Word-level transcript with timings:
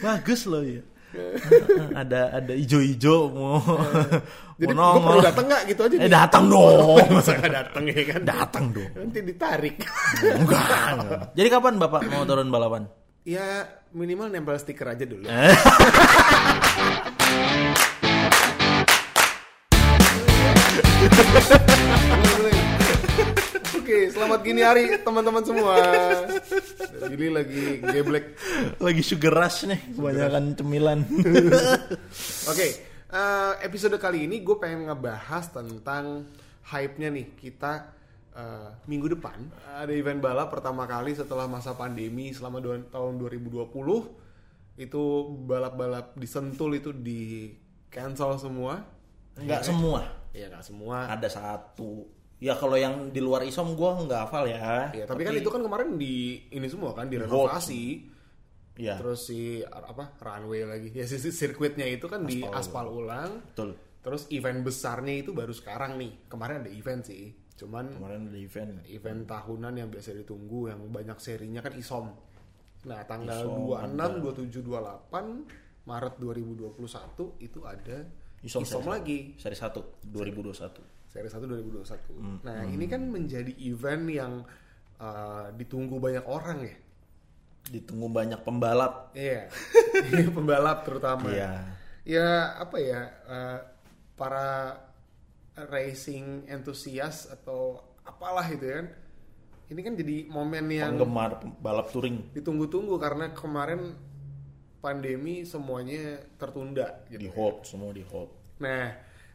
Bagus 0.00 0.46
loh 0.46 0.64
ya. 0.64 0.82
ada 2.02 2.42
ada 2.42 2.52
ijo-ijo 2.58 3.30
mau 3.30 3.62
Jadi 4.58 4.74
mau 4.74 4.98
gue 4.98 5.02
perlu 5.02 5.14
nongol. 5.14 5.22
dateng 5.22 5.46
nggak 5.46 5.62
gitu 5.70 5.80
aja 5.86 5.94
Eh 6.02 6.10
datang 6.10 6.44
dong. 6.50 7.06
Masa 7.14 7.32
nggak 7.38 7.52
dateng 7.54 7.84
ya 7.86 8.02
kan? 8.10 8.20
datang 8.26 8.64
dong. 8.74 8.90
Nanti 8.98 9.18
ditarik. 9.22 9.76
Enggak. 10.22 10.66
enggak. 10.98 11.20
Jadi 11.38 11.48
kapan 11.50 11.74
Bapak 11.78 12.02
mau 12.10 12.26
turun 12.26 12.50
balapan? 12.50 12.84
ya 13.24 13.64
minimal 13.96 14.28
nempel 14.28 14.52
stiker 14.60 14.84
aja 14.84 15.08
dulu. 15.08 15.24
Selamat 24.14 24.40
gini 24.40 24.62
hari 24.62 24.94
teman-teman 25.02 25.42
semua. 25.42 25.74
Gili 27.10 27.28
lagi 27.28 27.82
geblek. 27.82 28.38
Lagi 28.78 29.02
sugar 29.02 29.34
rush 29.34 29.66
nih, 29.66 29.80
kebanyakan 29.90 30.44
cemilan. 30.54 30.98
Oke, 32.50 32.66
eh, 33.10 33.52
episode 33.60 33.98
kali 33.98 34.30
ini 34.30 34.40
gue 34.40 34.56
pengen 34.56 34.86
ngebahas 34.86 35.50
tentang 35.50 36.30
hype-nya 36.70 37.10
nih 37.10 37.26
kita 37.34 37.90
eh, 38.32 38.68
minggu 38.86 39.18
depan 39.18 39.36
ada 39.68 39.92
event 39.92 40.22
balap 40.22 40.48
pertama 40.48 40.86
kali 40.86 41.12
setelah 41.12 41.44
masa 41.44 41.74
pandemi 41.74 42.30
selama 42.30 42.62
dua- 42.62 42.86
tahun 42.88 43.20
2020 43.20 43.68
itu 44.74 45.02
balap-balap 45.44 46.14
di 46.14 46.26
Sentul 46.26 46.78
itu 46.78 46.94
di 46.94 47.50
cancel 47.90 48.38
semua. 48.38 48.78
Enggak 49.34 49.66
semua. 49.66 50.06
Iya 50.30 50.50
nggak 50.50 50.66
semua. 50.66 51.10
Ada 51.10 51.28
satu. 51.30 52.13
Ya 52.42 52.58
kalau 52.58 52.74
yang 52.74 53.14
di 53.14 53.20
luar 53.22 53.46
isom 53.46 53.78
gua 53.78 53.96
nggak 53.98 54.20
hafal 54.28 54.44
ya. 54.50 54.90
Iya, 54.92 55.04
tapi, 55.06 55.22
kan 55.24 55.32
itu 55.32 55.48
kan 55.48 55.62
kemarin 55.62 55.96
di 55.96 56.44
ini 56.50 56.66
semua 56.68 56.92
kan 56.92 57.06
direnovasi. 57.08 58.10
Iya. 58.74 58.98
Terus 58.98 59.30
si 59.30 59.62
apa 59.62 60.18
runway 60.18 60.66
lagi. 60.66 60.88
Ya 60.92 61.06
si 61.06 61.22
si 61.22 61.30
sirkuitnya 61.30 61.86
itu 61.86 62.10
kan 62.10 62.26
di 62.26 62.42
aspal 62.42 62.90
ulang. 62.90 63.38
Betul. 63.54 63.78
Terus 64.02 64.28
event 64.28 64.60
besarnya 64.60 65.14
itu 65.24 65.30
baru 65.32 65.54
sekarang 65.54 65.96
nih. 65.96 66.28
Kemarin 66.28 66.66
ada 66.66 66.70
event 66.74 67.06
sih. 67.06 67.32
Cuman 67.54 67.94
Kemarin 67.94 68.28
ada 68.28 68.36
event. 68.36 68.82
event 68.90 69.20
tahunan 69.24 69.72
yang 69.78 69.88
biasa 69.88 70.10
ditunggu 70.12 70.74
yang 70.74 70.82
banyak 70.90 71.16
serinya 71.22 71.62
kan 71.62 71.72
ISOM. 71.78 72.10
Nah, 72.84 73.00
tanggal 73.08 73.46
ISOM 73.46 73.64
26, 73.94 74.20
27, 74.20 74.60
28 74.60 75.48
Maret 75.88 76.14
2021 76.18 77.40
itu 77.40 77.58
ada 77.64 77.98
Isom, 78.44 78.60
ISOM, 78.60 78.82
seri- 78.84 78.90
lagi. 78.92 79.18
Seri 79.38 79.56
1 79.56 79.80
2021. 80.12 80.52
Seri 80.52 80.82
1 81.14 81.46
2021. 81.46 82.18
Hmm, 82.18 82.38
Nah, 82.42 82.66
ini 82.66 82.90
kan 82.90 83.06
menjadi 83.06 83.54
event 83.62 84.04
yang 84.10 84.32
uh, 84.98 85.46
ditunggu 85.54 86.02
banyak 86.02 86.26
orang 86.26 86.66
ya. 86.66 86.76
Ditunggu 87.70 88.10
banyak 88.10 88.42
pembalap. 88.42 89.14
Iya. 89.14 89.48
Pembalap 90.36 90.84
terutama. 90.84 91.30
Iya. 91.30 91.52
Ya, 92.04 92.58
apa 92.60 92.76
ya? 92.82 93.00
uh, 93.24 93.58
para 94.18 94.78
racing 95.70 96.50
entusias 96.50 97.30
atau 97.30 97.78
apalah 98.02 98.46
itu 98.50 98.66
ya 98.66 98.74
kan. 98.82 98.88
Ini 99.64 99.80
kan 99.80 99.94
jadi 99.96 100.16
momen 100.28 100.66
yang 100.68 100.92
Penggemar 101.00 101.40
balap 101.56 101.88
touring 101.88 102.36
ditunggu-tunggu 102.36 103.00
karena 103.00 103.32
kemarin 103.32 103.96
pandemi 104.84 105.48
semuanya 105.48 106.20
tertunda 106.36 107.00
di 107.08 107.16
gitu. 107.16 107.32
hold, 107.32 107.64
semua 107.64 107.88
di 107.96 108.04
hold. 108.04 108.28
Nah, 108.60 108.92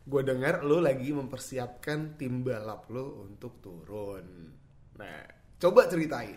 gue 0.10 0.22
dengar 0.26 0.66
lo 0.66 0.82
lagi 0.82 1.14
mempersiapkan 1.14 2.18
tim 2.18 2.42
balap 2.42 2.90
lo 2.90 3.24
untuk 3.24 3.62
turun. 3.62 4.26
Nah, 4.98 5.22
coba 5.58 5.86
ceritain. 5.86 6.34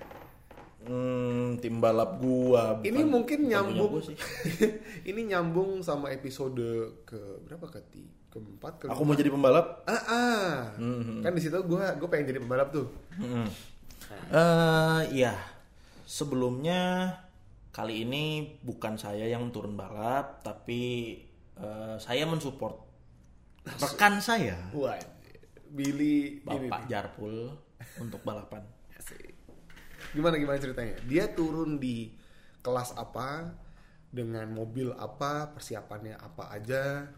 Hmm, 0.82 1.56
tim 1.56 1.78
balap 1.78 2.18
gua. 2.18 2.76
bukan- 2.76 2.84
ini 2.84 3.02
mungkin 3.02 3.46
nyambung. 3.46 4.02
sih. 4.02 4.18
ini 5.10 5.24
nyambung 5.24 5.80
sama 5.80 6.10
episode 6.10 6.60
ke 7.02 7.16
berapa 7.40 7.64
ke 7.66 7.80
ti- 7.88 8.10
keempat 8.28 8.72
ke 8.76 8.84
Aku 8.90 9.02
mau 9.02 9.14
jadi 9.14 9.30
pembalap. 9.30 9.86
ah, 9.86 9.94
ah. 9.94 10.50
Hmm. 10.74 11.22
kan 11.22 11.32
di 11.32 11.40
situ 11.40 11.54
gue 11.56 11.80
gue 11.96 12.08
pengen 12.10 12.28
jadi 12.28 12.40
pembalap 12.42 12.74
tuh. 12.74 12.90
Eh, 14.28 15.00
iya. 15.14 15.32
Sebelumnya 16.04 17.14
kali 17.70 18.04
ini 18.04 18.24
bukan 18.60 18.98
saya 18.98 19.24
yang 19.24 19.48
turun 19.48 19.78
balap, 19.78 20.42
tapi 20.42 21.16
eh, 21.54 21.96
saya 21.96 22.26
mensupport 22.26 22.91
rekan 23.66 24.18
saya, 24.18 24.58
Wah, 24.74 24.98
Billy 25.72 26.42
ini 26.42 26.68
Bapak 26.68 26.90
Jarpul 26.90 27.54
untuk 28.02 28.20
balapan. 28.26 28.62
Gimana 30.16 30.36
gimana 30.36 30.58
ceritanya? 30.60 30.94
Dia 31.08 31.30
turun 31.32 31.80
di 31.80 32.12
kelas 32.60 32.92
apa 32.98 33.56
dengan 34.12 34.44
mobil 34.52 34.92
apa, 34.92 35.56
persiapannya 35.56 36.20
apa 36.20 36.52
aja. 36.52 37.08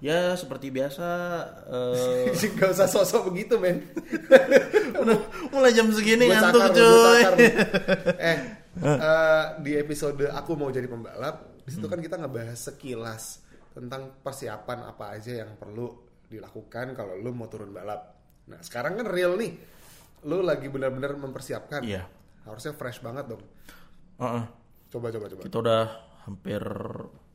Ya 0.00 0.32
seperti 0.32 0.72
biasa. 0.72 1.08
eh, 2.32 2.50
Gak 2.56 2.72
usah 2.72 2.88
sosok 2.88 3.28
begitu, 3.34 3.60
men. 3.60 3.84
mulai 5.52 5.76
jam 5.76 5.92
segini 5.92 6.28
Gua 6.28 6.40
ngantuk 6.40 6.60
cakar, 6.60 6.72
cuy. 6.76 7.22
eh, 8.16 8.38
eh, 8.80 9.44
di 9.60 9.72
episode 9.76 10.24
aku 10.32 10.56
mau 10.56 10.72
jadi 10.72 10.88
pembalap, 10.88 11.60
di 11.64 11.70
situ 11.72 11.84
kan 11.88 12.00
kita 12.00 12.16
ngebahas 12.16 12.56
sekilas 12.56 13.44
tentang 13.70 14.18
persiapan 14.20 14.84
apa 14.84 15.14
aja 15.14 15.42
yang 15.42 15.54
perlu 15.54 15.88
dilakukan 16.26 16.92
kalau 16.92 17.14
lu 17.14 17.30
mau 17.30 17.46
turun 17.46 17.70
balap. 17.70 18.18
Nah, 18.46 18.58
sekarang 18.60 18.96
kan 18.96 19.06
real 19.06 19.34
nih. 19.34 19.54
Lu 20.22 20.42
lagi 20.42 20.66
benar-benar 20.66 21.14
mempersiapkan. 21.14 21.80
Iya. 21.80 22.06
Harusnya 22.42 22.72
fresh 22.72 23.00
banget 23.00 23.30
dong. 23.30 23.42
Heeh. 24.18 24.44
Coba 24.90 25.08
coba 25.08 25.26
coba. 25.28 25.40
Kita 25.42 25.56
udah 25.58 25.82
hampir 26.22 26.62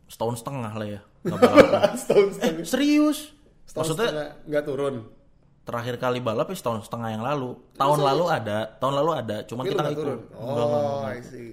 setahun 0.05 0.35
setengah 0.37 0.71
lah 0.71 0.87
ya. 0.87 1.01
Setahun 1.97 2.27
setengah. 2.37 2.61
eh, 2.61 2.67
serius? 2.67 3.33
Setahun 3.65 3.95
Maksudnya 3.97 4.09
nggak 4.45 4.63
turun. 4.63 4.95
terakhir 5.65 5.97
kali 5.97 6.21
balap 6.21 6.45
ya 6.45 6.55
setahun 6.55 6.85
setengah 6.85 7.09
yang 7.09 7.23
lalu. 7.25 7.57
Tahun 7.73 7.97
lalu 7.97 8.25
ada, 8.29 8.69
tahun 8.77 9.01
lalu 9.01 9.11
ada, 9.17 9.37
cuma 9.49 9.65
Tapi 9.65 9.73
kita 9.73 9.81
nggak 9.81 9.93
ikut. 9.93 10.03
turun. 10.05 10.19
Enggak, 10.21 10.37
enggak, 10.37 10.67
Oh, 10.69 10.85
enggak. 11.01 11.09
I 11.09 11.21
see. 11.25 11.49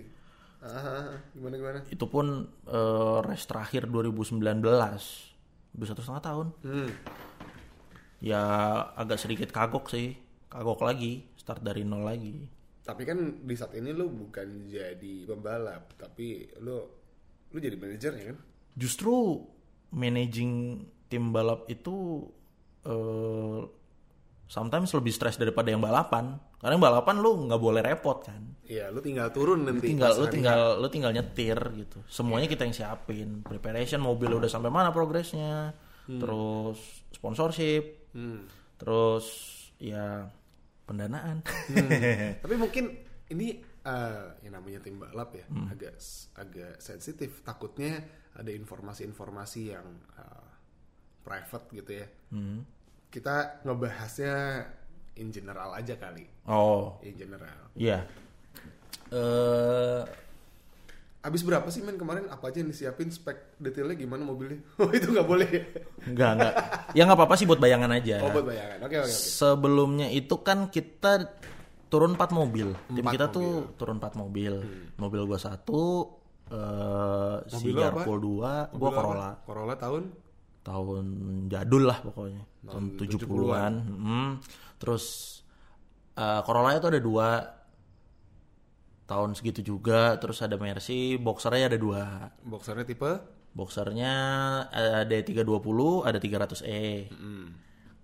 Gimana 1.35 1.55
gimana? 1.59 1.79
Itu 1.91 2.07
pun 2.07 2.47
eh, 2.71 3.19
race 3.27 3.47
terakhir 3.51 3.91
2019. 3.91 4.39
Udah 5.73 5.87
satu 5.89 6.01
setengah 6.05 6.25
tahun. 6.25 6.47
Hmm. 6.63 6.91
Ya 8.23 8.43
agak 8.95 9.19
sedikit 9.19 9.51
kagok 9.51 9.91
sih. 9.91 10.15
Kagok 10.47 10.85
lagi, 10.85 11.27
start 11.35 11.65
dari 11.65 11.83
nol 11.83 12.07
lagi. 12.07 12.47
Tapi 12.83 13.03
kan 13.09 13.47
di 13.47 13.55
saat 13.57 13.73
ini 13.79 13.95
lu 13.95 14.11
bukan 14.11 14.69
jadi 14.69 15.15
pembalap, 15.25 15.97
tapi 15.97 16.51
lu 16.61 16.77
lu 17.53 17.59
jadi 17.59 17.79
manajer 17.79 18.13
ya 18.15 18.25
kan? 18.35 18.39
Justru 18.77 19.43
managing 19.93 20.85
tim 21.09 21.33
balap 21.33 21.69
itu 21.69 22.27
eh 22.85 23.61
sometimes 24.51 24.93
lebih 24.93 25.13
stres 25.15 25.41
daripada 25.41 25.73
yang 25.73 25.81
balapan. 25.81 26.37
Karena 26.63 26.79
balapan 26.79 27.17
lu 27.19 27.51
nggak 27.51 27.59
boleh 27.59 27.83
repot 27.83 28.23
kan. 28.23 28.39
Iya, 28.63 28.89
lu 28.89 29.03
tinggal 29.03 29.29
turun 29.29 29.67
nanti. 29.67 29.91
tinggal 29.91 30.15
pas 30.15 30.17
lu 30.17 30.27
tinggal 30.31 30.61
lu 30.79 30.89
tinggal 30.89 31.11
nyetir 31.11 31.59
gitu 31.77 31.99
semuanya 32.09 32.47
kita 32.47 32.63
yang 32.63 32.73
siapin 32.73 33.43
preparation 33.43 34.01
mobil 34.01 34.33
udah 34.33 34.47
sampai 34.47 34.71
mana 34.71 34.89
progresnya 34.89 35.75
terus 36.09 36.79
sponsorship 37.11 38.01
Hmm. 38.13 38.45
terus 38.77 39.27
ya 39.77 40.29
pendanaan 40.85 41.41
Tapi 42.45 42.55
mungkin 42.57 42.93
ini 43.29 43.57
eh, 43.83 44.25
yang 44.41 44.55
namanya 44.55 44.79
tim 44.79 44.97
balap 44.97 45.33
ya, 45.33 45.45
Hmm. 45.49 45.67
agak 45.69 45.97
agak 46.35 46.75
sensitif. 46.79 47.43
Takutnya 47.43 47.99
ada 48.33 48.49
informasi-informasi 48.49 49.63
yang 49.69 49.85
eh, 50.15 50.49
private 51.21 51.67
gitu 51.73 51.93
ya. 51.99 52.07
Hmm. 52.31 52.63
Kita 53.09 53.61
ngebahasnya 53.65 54.37
in 55.15 55.29
general 55.29 55.71
aja 55.71 55.95
kali. 55.95 56.25
oh 56.45 56.97
In 57.01 57.15
general. 57.15 57.69
iya 57.75 58.05
eh 59.11 60.03
Abis 61.23 61.47
berapa 61.47 61.71
sih 61.71 61.79
men 61.81 61.95
kemarin 61.95 62.27
apa 62.27 62.51
aja 62.51 62.59
yang 62.59 62.67
disiapin 62.67 63.07
spek 63.07 63.55
detailnya 63.57 63.95
gimana 63.95 64.27
mobilnya? 64.27 64.59
Oh 64.83 64.91
itu 64.91 65.07
nggak 65.07 65.23
boleh. 65.25 65.51
enggak 66.03 66.31
enggak 66.35 66.55
ya 66.93 67.07
nggak 67.07 67.15
apa-apa 67.15 67.35
sih 67.39 67.47
buat 67.47 67.63
bayangan 67.63 67.95
aja 67.95 68.19
Oh 68.21 68.35
buat 68.35 68.43
bayangan. 68.43 68.79
Oke 68.81 68.97
oke 68.99 69.07
oke. 69.07 69.15
sebelumnya 69.15 70.11
itu 70.11 70.35
kan 70.41 70.67
kita 70.67 71.31
turun 71.87 72.17
4 72.17 72.27
mobil 72.33 72.75
tim 72.89 73.05
Empat 73.05 73.13
kita 73.15 73.27
tuh 73.31 73.71
turun 73.77 73.97
4 73.97 74.19
mobil 74.19 74.53
mobil 74.97 75.23
gua 75.23 75.39
satu 75.39 76.11
eh 76.49 77.37
si 77.47 77.55
Mobil 77.55 77.73
lo 77.73 77.81
apa? 77.81 77.87
Jarpol 78.03 78.19
dua 78.19 78.53
gua 78.69 78.79
Mobil 78.83 78.89
apa? 78.89 78.99
Corolla 78.99 79.31
Corolla 79.47 79.75
tahun 79.79 80.03
tahun 80.63 81.05
jadul 81.51 81.91
lah 81.91 81.99
pokoknya 82.03 82.43
tahun 82.67 82.95
Tahun 82.95 83.11
70-an 83.11 83.73
Hmm. 83.83 84.31
terus 84.79 85.05
eh, 86.15 86.41
Corolla 86.47 86.79
itu 86.79 86.87
ada 86.87 87.01
dua 87.03 87.29
tahun 89.07 89.35
segitu 89.35 89.61
juga 89.61 90.17
terus 90.23 90.41
ada 90.41 90.55
Mercy 90.57 91.19
boxernya 91.19 91.67
ada 91.69 91.79
dua 91.79 92.31
boxernya 92.47 92.87
tipe 92.87 93.13
boxernya 93.53 94.15
ada 94.73 95.05
320 95.05 96.09
ada 96.09 96.17
300e 96.17 97.13
hmm. 97.13 97.47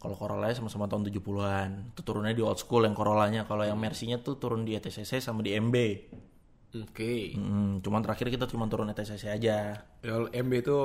kalau 0.03 0.15
Corolla 0.19 0.53
sama-sama 0.53 0.85
tahun 0.91 1.09
70-an 1.09 1.95
itu 1.97 2.01
turunnya 2.05 2.35
di 2.37 2.43
old 2.45 2.61
school 2.61 2.85
yang 2.85 2.93
Corollanya 2.93 3.49
kalau 3.49 3.65
yang 3.65 3.81
Mercy-nya 3.81 4.21
tuh 4.21 4.37
turun 4.37 4.69
di 4.69 4.77
ETCC 4.77 5.23
sama 5.23 5.41
di 5.41 5.55
MB 5.57 5.77
Oke. 6.69 7.33
Hmm, 7.33 7.81
cuman 7.81 8.05
terakhir 8.05 8.29
kita 8.29 8.45
cuma 8.45 8.69
turun 8.69 8.93
ETCC 8.93 9.33
aja. 9.33 9.89
Ya, 10.05 10.15
MB 10.21 10.53
itu 10.53 10.79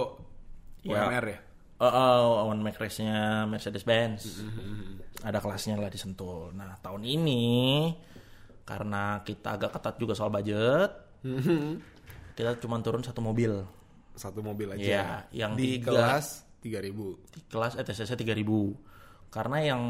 Ya. 0.87 1.11
UMR 1.11 1.25
ya. 1.27 1.39
Oh, 1.81 1.89
oh 1.89 2.53
one 2.53 2.61
race-nya 2.63 3.43
Mercedes-Benz. 3.49 4.45
Ada 5.25 5.41
kelasnya 5.41 5.75
lah 5.79 5.89
di 5.89 5.97
Sentul. 5.97 6.53
Nah, 6.53 6.77
tahun 6.79 7.01
ini 7.01 7.89
karena 8.63 9.19
kita 9.25 9.59
agak 9.59 9.75
ketat 9.75 9.95
juga 9.99 10.13
soal 10.15 10.31
budget, 10.31 10.91
kita 12.37 12.55
cuma 12.61 12.79
turun 12.79 13.03
satu 13.03 13.19
mobil. 13.19 13.51
Satu 14.13 14.45
mobil 14.45 14.69
aja. 14.69 14.79
Iya, 14.79 15.05
yang 15.33 15.57
di 15.57 15.81
tiga- 15.81 16.21
kelas 16.21 16.45
3000. 16.61 17.33
Di 17.33 17.39
kelas 17.49 17.73
ETCC 17.81 18.11
3000. 18.15 19.33
Karena 19.33 19.57
yang 19.65 19.83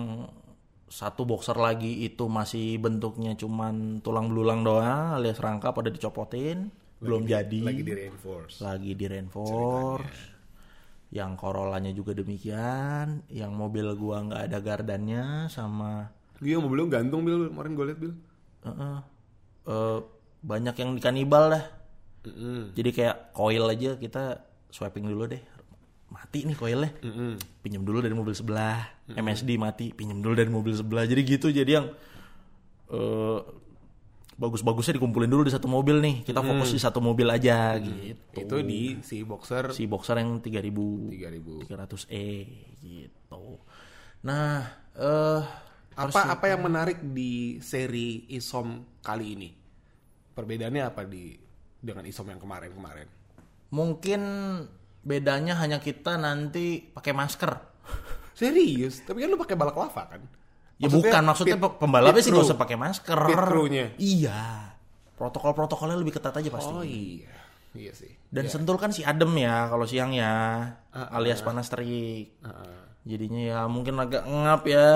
satu 0.87 1.25
boxer 1.27 1.57
lagi 1.57 2.05
itu 2.05 2.29
masih 2.29 2.77
bentuknya 2.79 3.33
cuman 3.35 3.99
tulang 3.99 4.29
belulang 4.29 4.61
doang 4.61 5.17
alias 5.19 5.41
rangka 5.41 5.73
pada 5.73 5.91
dicopotin, 5.91 6.71
belum 7.03 7.27
jadi. 7.27 7.59
Lagi 7.61 7.83
di 7.83 7.93
reinforce. 7.93 8.61
lagi 8.63 8.91
di 8.95 9.05
reinforce 9.09 10.32
yang 11.13 11.37
Corollanya 11.37 11.93
juga 11.93 12.17
demikian 12.17 13.21
yang 13.29 13.53
mobil 13.53 13.85
gua 13.93 14.25
nggak 14.25 14.49
ada 14.49 14.57
gardannya 14.57 15.45
sama 15.53 16.09
Iya 16.43 16.59
mobil 16.59 16.77
lu 16.83 16.91
gantung 16.91 17.23
bil. 17.23 17.47
Kemarin 17.47 17.71
gue 17.73 17.85
liat 17.87 17.99
bil. 17.99 18.13
eh, 18.63 18.67
eh, 18.67 18.99
eh, 19.71 19.97
banyak 20.43 20.75
yang 20.75 20.91
dikanibal 20.99 21.55
dah. 21.55 21.65
Mm-mm. 22.23 22.71
jadi 22.71 22.89
kayak 22.95 23.35
koil 23.35 23.67
aja 23.67 23.99
kita 23.99 24.47
swiping 24.71 25.07
dulu 25.11 25.27
deh. 25.27 25.43
Mati 26.07 26.47
nih 26.47 26.55
koilnya. 26.55 26.91
Mm-mm. 27.03 27.35
pinjam 27.59 27.83
dulu 27.83 27.99
dari 27.99 28.15
mobil 28.15 28.31
sebelah. 28.31 28.79
MSD 29.11 29.59
mati 29.59 29.91
pinjam 29.91 30.19
dulu 30.23 30.35
dari 30.35 30.47
mobil 30.47 30.71
sebelah. 30.71 31.03
Jadi 31.03 31.21
gitu 31.23 31.47
jadi 31.51 31.83
yang 31.83 31.87
eh, 32.91 33.39
bagus-bagusnya 34.33 34.97
dikumpulin 34.97 35.29
dulu 35.29 35.45
di 35.45 35.53
satu 35.53 35.69
mobil 35.69 36.01
nih 36.01 36.15
kita 36.25 36.41
fokus 36.41 36.73
di 36.73 36.81
satu 36.81 36.99
mobil 36.99 37.29
aja 37.29 37.77
gitu 37.77 38.39
Itu 38.41 38.55
di 38.65 38.97
si 39.05 39.21
boxer 39.21 39.69
si 39.69 39.85
boxer 39.85 40.17
yang 40.17 40.41
3000 40.41 41.13
3000. 41.13 41.69
300E 41.69 42.27
gitu. 42.81 43.43
Nah, 44.25 44.65
eh 44.97 45.41
Apa 45.93 46.33
apa 46.33 46.45
yang 46.49 46.65
menarik 46.65 47.05
di 47.05 47.61
seri 47.61 48.25
Isom 48.33 48.97
kali 49.05 49.37
ini? 49.37 49.49
Perbedaannya 50.33 50.81
apa 50.81 51.05
di 51.05 51.37
dengan 51.77 52.01
Isom 52.09 52.25
yang 52.33 52.41
kemarin-kemarin? 52.41 53.23
mungkin 53.73 54.21
bedanya 55.01 55.57
hanya 55.57 55.81
kita 55.81 56.15
nanti 56.15 56.79
pakai 56.93 57.11
masker. 57.11 57.51
Serius? 58.37 59.01
Tapi 59.01 59.25
kan 59.25 59.29
lu 59.33 59.37
pakai 59.41 59.57
balak 59.57 59.73
lava 59.73 60.03
kan? 60.13 60.21
Ya 60.83 60.89
bukan 60.89 61.21
maksudnya 61.23 61.55
pit- 61.55 61.77
pembalapnya 61.77 62.13
pit 62.13 62.23
sih 62.23 62.29
gak 62.29 62.37
crew. 62.37 62.47
usah 62.47 62.57
pakai 62.57 62.75
masker. 62.75 63.19
Pit 63.23 63.39
crew-nya. 63.39 63.85
Iya. 63.95 64.41
Protokol-protokolnya 65.13 65.95
lebih 65.95 66.13
ketat 66.13 66.35
aja 66.35 66.49
pasti. 66.49 66.69
Oh 66.69 66.83
iya. 66.83 67.31
Iya 67.71 67.91
sih. 67.91 68.11
Dan 68.27 68.45
sentul 68.47 68.75
kan 68.75 68.91
si 68.91 69.01
adem 69.01 69.33
ya 69.35 69.65
kalau 69.65 69.83
siang 69.83 70.11
ya, 70.11 70.33
Ah, 70.89 71.09
alias 71.13 71.41
panas 71.41 71.65
terik. 71.67 72.37
Heeh. 72.37 72.77
Jadinya 73.03 73.41
ya 73.41 73.59
mungkin 73.65 73.97
agak 73.97 74.23
ngap 74.23 74.63
ya. 74.63 74.89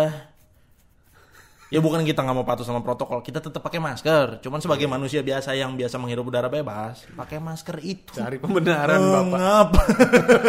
Ya 1.67 1.83
bukan 1.83 1.99
kita 2.01 2.23
nggak 2.23 2.31
mau 2.33 2.47
patuh 2.47 2.63
sama 2.63 2.79
protokol, 2.79 3.19
kita 3.19 3.43
tetap 3.43 3.59
pakai 3.59 3.75
masker. 3.77 4.39
Cuman 4.39 4.63
sebagai 4.63 4.87
manusia 4.87 5.19
biasa 5.19 5.51
yang 5.51 5.75
biasa 5.75 5.99
menghirup 5.99 6.23
udara 6.23 6.47
bebas, 6.47 7.03
pakai 7.11 7.39
masker 7.39 7.83
itu. 7.83 8.15
Cari 8.15 8.39
pembenaran 8.39 9.27
Bapak. 9.27 9.83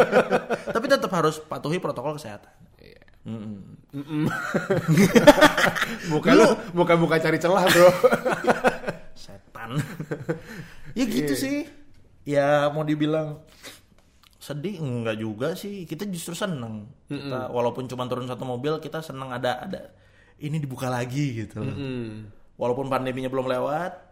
Tapi 0.74 0.86
tetap 0.86 1.10
harus 1.10 1.40
patuhi 1.40 1.82
protokol 1.82 2.14
kesehatan. 2.14 2.54
Bukan 6.12 6.32
lu 6.36 6.48
bukan 6.76 6.96
buka 7.00 7.16
cari 7.16 7.40
celah, 7.40 7.64
Bro. 7.64 7.88
Setan. 9.24 9.80
ya 10.92 11.04
gitu 11.08 11.32
sih. 11.32 11.64
Ya 12.28 12.68
mau 12.68 12.84
dibilang 12.84 13.40
sedih 14.36 14.80
enggak 14.80 15.16
juga 15.16 15.48
sih. 15.56 15.88
Kita 15.88 16.04
justru 16.08 16.36
seneng. 16.36 16.88
Kita 17.08 17.48
walaupun 17.48 17.88
cuma 17.88 18.04
turun 18.08 18.28
satu 18.28 18.44
mobil, 18.44 18.80
kita 18.80 19.00
seneng 19.00 19.32
ada 19.32 19.64
ada 19.64 19.92
ini 20.38 20.60
dibuka 20.60 20.92
lagi 20.92 21.44
gitu. 21.44 21.64
loh. 21.64 21.76
Hmm. 21.76 22.28
Walaupun 22.58 22.90
pandeminya 22.90 23.30
belum 23.30 23.46
lewat, 23.48 24.08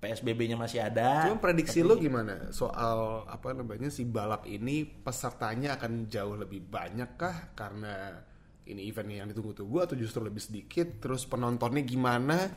PSBB-nya 0.00 0.56
masih 0.60 0.84
ada. 0.84 1.26
Cuma 1.26 1.40
prediksi 1.40 1.80
lu 1.80 1.96
gimana 1.96 2.52
soal 2.52 3.24
apa 3.26 3.56
namanya 3.56 3.88
si 3.88 4.04
balap 4.04 4.44
ini 4.44 4.84
pesertanya 4.84 5.80
akan 5.80 6.06
jauh 6.06 6.36
lebih 6.36 6.68
banyak 6.68 7.16
kah 7.16 7.56
karena 7.56 8.20
ini 8.66 8.86
event 8.86 9.08
yang 9.08 9.28
ditunggu-tunggu 9.30 9.78
atau 9.82 9.94
justru 9.94 10.20
lebih 10.20 10.42
sedikit 10.42 10.98
terus 10.98 11.22
penontonnya 11.24 11.82
gimana? 11.82 12.50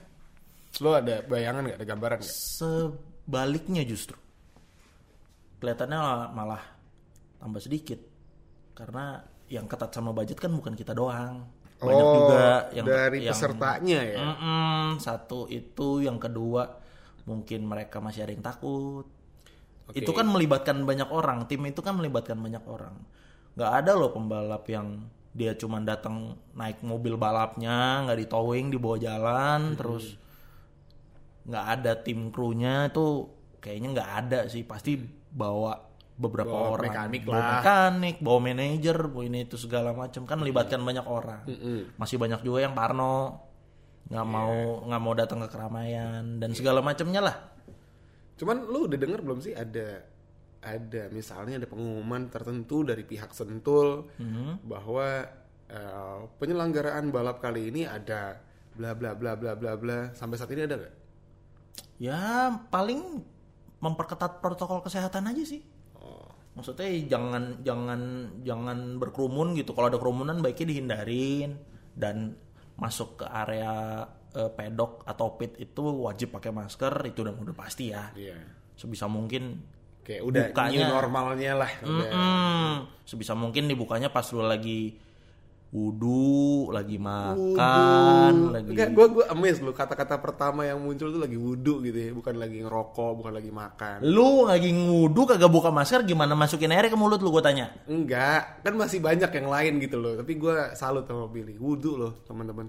Lo 0.81 0.93
ada 0.93 1.21
bayangan 1.21 1.65
nggak 1.65 1.77
ada 1.81 1.87
gambaran 1.87 2.17
nggak? 2.21 2.33
Sebaliknya 2.33 3.81
justru. 3.85 4.17
Kelihatannya 5.59 5.99
malah 6.31 6.63
tambah 7.37 7.59
sedikit. 7.59 7.99
Karena 8.73 9.19
yang 9.51 9.67
ketat 9.67 9.91
sama 9.91 10.15
budget 10.15 10.39
kan 10.39 10.53
bukan 10.53 10.73
kita 10.73 10.95
doang. 10.95 11.43
Banyak 11.79 12.05
Oh, 12.05 12.15
juga 12.15 12.47
yang 12.75 12.85
dari 12.85 13.23
yang- 13.23 13.31
pesertanya 13.31 13.99
ya. 14.03 14.19
Mm-mm, 14.19 14.99
satu 14.99 15.47
itu, 15.47 16.03
yang 16.03 16.19
kedua 16.19 16.67
mungkin 17.23 17.63
mereka 17.63 18.01
masih 18.03 18.27
ada 18.27 18.31
yang 18.35 18.43
takut. 18.43 19.07
Oke. 19.87 19.95
Itu 19.95 20.11
kan 20.11 20.27
melibatkan 20.27 20.83
banyak 20.83 21.07
orang, 21.09 21.47
tim 21.47 21.63
itu 21.65 21.79
kan 21.79 21.95
melibatkan 21.95 22.35
banyak 22.35 22.61
orang. 22.67 22.93
Nggak 23.55 23.71
ada 23.83 23.91
loh 23.95 24.11
pembalap 24.11 24.63
yang 24.67 25.07
dia 25.29 25.53
cuma 25.53 25.77
datang 25.81 26.35
naik 26.57 26.81
mobil 26.81 27.15
balapnya, 27.15 28.05
nggak 28.05 28.17
di 28.17 28.27
towing 28.27 28.73
di 28.73 28.77
bawah 28.81 28.99
jalan, 28.99 29.77
terus 29.77 30.17
nggak 31.45 31.65
ada 31.79 31.91
tim 32.01 32.29
krunya 32.33 32.89
itu 32.89 33.29
kayaknya 33.61 33.87
nggak 33.97 34.11
ada 34.25 34.39
sih, 34.49 34.65
pasti 34.65 34.97
bawa 35.29 35.77
beberapa 36.19 36.51
Bawa 36.51 36.75
orang, 36.75 36.91
mekanik 36.91 37.21
bawa 37.23 37.39
lah. 37.39 37.47
mekanik, 37.63 38.15
bawa 38.19 38.39
manajer, 38.43 38.97
bawa 39.07 39.23
ini 39.23 39.39
itu 39.47 39.55
segala 39.55 39.95
macam 39.95 40.27
kan 40.27 40.35
melibatkan 40.35 40.83
banyak 40.83 41.05
orang. 41.07 41.47
Mm-mm. 41.47 41.95
masih 41.95 42.19
banyak 42.19 42.43
juga 42.43 42.67
yang 42.67 42.75
parno. 42.75 43.47
Nggak 44.09 44.27
mau 44.27 44.83
nggak 44.89 45.01
mau 45.05 45.13
datang 45.13 45.39
ke 45.45 45.47
keramaian 45.53 46.41
dan 46.41 46.51
segala 46.57 46.81
macamnya 46.81 47.21
lah. 47.23 47.37
Cuman 48.35 48.67
lu 48.67 48.89
udah 48.89 48.97
denger 48.99 49.21
belum 49.21 49.39
sih 49.39 49.53
ada 49.53 50.01
ada. 50.59 51.07
Misalnya 51.11 51.59
ada 51.59 51.67
pengumuman 51.67 52.27
tertentu 52.27 52.83
dari 52.83 53.03
pihak 53.03 53.31
Sentul 53.31 54.07
bahwa 54.63 55.23
eh, 55.71 56.19
penyelenggaraan 56.39 57.11
balap 57.11 57.39
kali 57.39 57.71
ini 57.71 57.87
ada 57.87 58.39
bla 58.75 58.95
bla 58.95 59.15
bla 59.15 59.35
bla 59.35 59.55
bla 59.55 59.73
bla. 59.75 59.99
Sampai 60.15 60.39
saat 60.39 60.51
ini 60.55 60.63
ada 60.63 60.75
nggak? 60.79 60.99
ya 61.99 62.47
paling 62.71 63.21
memperketat 63.83 64.39
protokol 64.39 64.79
kesehatan 64.81 65.29
aja 65.29 65.43
sih. 65.43 65.61
Oh, 65.99 66.31
maksudnya 66.55 66.87
jangan 67.05 67.59
jangan 67.61 68.01
jangan 68.41 68.97
berkerumun 68.97 69.55
gitu. 69.59 69.75
Kalau 69.75 69.91
ada 69.91 69.99
kerumunan 69.99 70.39
baiknya 70.39 70.71
dihindarin 70.75 71.59
dan 71.93 72.39
masuk 72.79 73.23
ke 73.23 73.25
area 73.27 74.07
eh, 74.35 74.51
pedok 74.51 75.03
atau 75.03 75.35
pit 75.35 75.59
itu 75.59 75.83
wajib 75.83 76.31
pakai 76.31 76.55
masker 76.55 77.11
itu 77.11 77.27
udah 77.27 77.35
udah 77.35 77.55
pasti 77.55 77.91
ya. 77.91 78.09
Iya. 78.15 78.39
sebisa 78.79 79.11
mungkin 79.11 79.59
Kayak 80.09 80.23
udah 80.25 80.45
Bukanya- 80.49 80.73
new 80.73 80.89
normalnya 80.89 81.51
lah. 81.55 81.71
Udah. 81.79 82.09
Mm-mm. 82.09 82.73
sebisa 83.05 83.33
mungkin 83.33 83.65
dibukanya 83.65 84.09
pas 84.09 84.25
lu 84.29 84.41
lagi 84.41 84.97
wudhu 85.69 86.69
lagi 86.69 86.97
makan 86.97 88.49
lagi 88.49 88.69
Enggak, 88.69 88.89
gue 88.89 89.05
gue 89.11 89.25
amazed 89.27 89.61
lu 89.61 89.69
kata-kata 89.69 90.17
pertama 90.17 90.65
yang 90.65 90.77
muncul 90.77 91.09
tuh 91.09 91.17
lagi 91.17 91.33
wudhu 91.33 91.81
gitu 91.81 91.93
ya, 91.95 92.09
bukan 92.11 92.35
lagi 92.35 92.57
ngerokok, 92.59 93.11
bukan 93.15 93.29
lagi 93.31 93.51
makan. 93.51 94.01
lu 94.03 94.45
lagi 94.45 94.69
wudhu 94.69 95.25
kagak 95.25 95.45
buka 95.47 95.69
masker 95.69 96.01
gimana 96.03 96.33
masukin 96.33 96.69
air 96.69 96.85
ke 96.85 96.97
mulut 96.97 97.21
lu 97.21 97.29
gue 97.29 97.41
tanya 97.41 97.69
Enggak, 97.85 98.61
kan 98.61 98.73
masih 98.73 98.97
banyak 98.97 99.29
yang 99.29 99.45
lain 99.47 99.73
gitu 99.77 99.97
loh. 99.97 100.17
Tapi 100.17 100.33
gue 100.35 100.55
salut 100.73 101.05
sama 101.05 101.29
Billy, 101.29 101.53
wudhu 101.55 101.97
loh 101.97 102.17
teman-teman. 102.25 102.65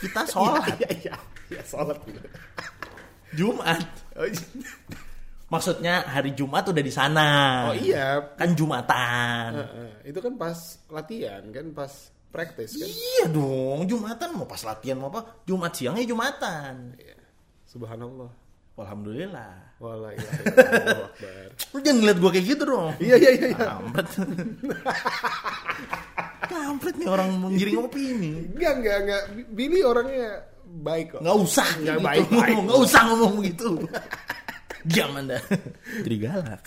kita 0.00 0.26
sholat 0.26 0.66
Iya 0.82 0.90
iya, 1.00 1.14
iya 1.48 1.62
sholat 1.62 1.98
gitu. 2.02 2.18
Jumat 3.34 3.78
Oh, 4.14 4.26
iya. 4.26 4.42
Maksudnya 5.46 6.04
hari 6.04 6.32
Jumat 6.32 6.64
udah 6.66 6.80
di 6.80 6.90
sana 6.90 7.28
Oh 7.68 7.76
iya, 7.76 8.18
kan 8.34 8.52
Jumatan 8.52 9.50
Heeh, 9.54 9.90
itu 10.08 10.18
kan 10.18 10.34
pas 10.34 10.56
latihan 10.88 11.42
kan 11.48 11.66
pas 11.70 11.92
practice 12.28 12.74
kan. 12.74 12.86
iya 12.86 13.24
dong 13.26 13.84
Jumatan 13.84 14.28
mau 14.32 14.44
pas 14.44 14.58
latihan 14.60 14.96
mau 14.96 15.08
apa 15.08 15.44
Jumat 15.44 15.70
siangnya 15.70 16.04
Jumatan 16.04 16.96
Iya. 16.96 17.16
Subhanallah. 17.64 18.30
Alhamdulillah 18.74 19.78
Wala 19.78 20.10
ilaha 20.10 20.34
illallah 20.40 21.06
akbar. 21.06 21.46
lu 21.70 21.78
jangan 21.78 21.98
ngeliat 22.00 22.18
gue 22.18 22.30
kayak 22.32 22.46
gitu 22.48 22.62
dong 22.64 22.90
Iya 22.98 23.16
iya 23.16 23.30
iya. 23.32 23.46
iya. 23.48 23.58
kampret 23.60 24.08
kampret 26.44 26.94
nih 26.96 27.06
orang 27.06 27.28
menggiring 27.38 27.78
opini 27.80 28.32
Enggak 28.50 28.72
enggak 28.78 28.96
enggak. 29.02 29.22
Billy 29.50 29.80
orangnya 29.82 30.30
baik 30.74 31.14
kok. 31.14 31.20
nggak 31.22 31.36
usah 31.38 31.68
Nggak 31.78 31.96
gitu. 31.96 32.06
baik-baik. 32.08 32.56
nggak 32.66 32.80
usah 32.82 33.00
ngomong 33.06 33.34
gitu 33.46 33.70
diam 34.84 35.12
anda 35.16 35.40
jadi 36.04 36.16
galak 36.20 36.64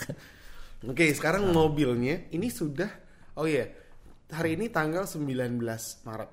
Oke, 0.86 1.10
sekarang 1.10 1.50
mobilnya 1.50 2.30
ini 2.30 2.54
sudah 2.54 2.86
oh 3.34 3.50
iya. 3.50 3.66
Hari 4.30 4.54
ini 4.54 4.70
tanggal 4.70 5.10
19 5.10 5.58
Maret. 6.06 6.30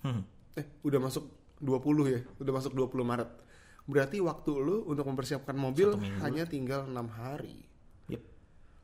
hmm. 0.00 0.22
Eh, 0.56 0.66
udah 0.80 0.96
masuk 0.96 1.28
20 1.60 2.08
ya. 2.08 2.20
Udah 2.40 2.52
masuk 2.56 2.72
20 2.72 3.04
Maret. 3.04 3.30
Berarti 3.84 4.16
waktu 4.24 4.52
lu 4.56 4.88
untuk 4.88 5.04
mempersiapkan 5.04 5.52
mobil 5.52 5.92
hanya 6.24 6.48
tinggal 6.48 6.88
enam 6.88 7.10
hari. 7.12 7.68
Yep. 8.08 8.22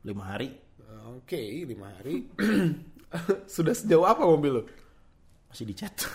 Lima 0.05 0.23
hari 0.29 0.69
Oke, 1.09 1.65
lima 1.65 1.93
hari. 1.97 2.25
Sudah 3.55 3.73
sejauh 3.73 4.05
apa 4.05 4.25
mobil 4.25 4.61
lu? 4.61 4.63
Masih 5.49 5.65
dicat. 5.65 5.93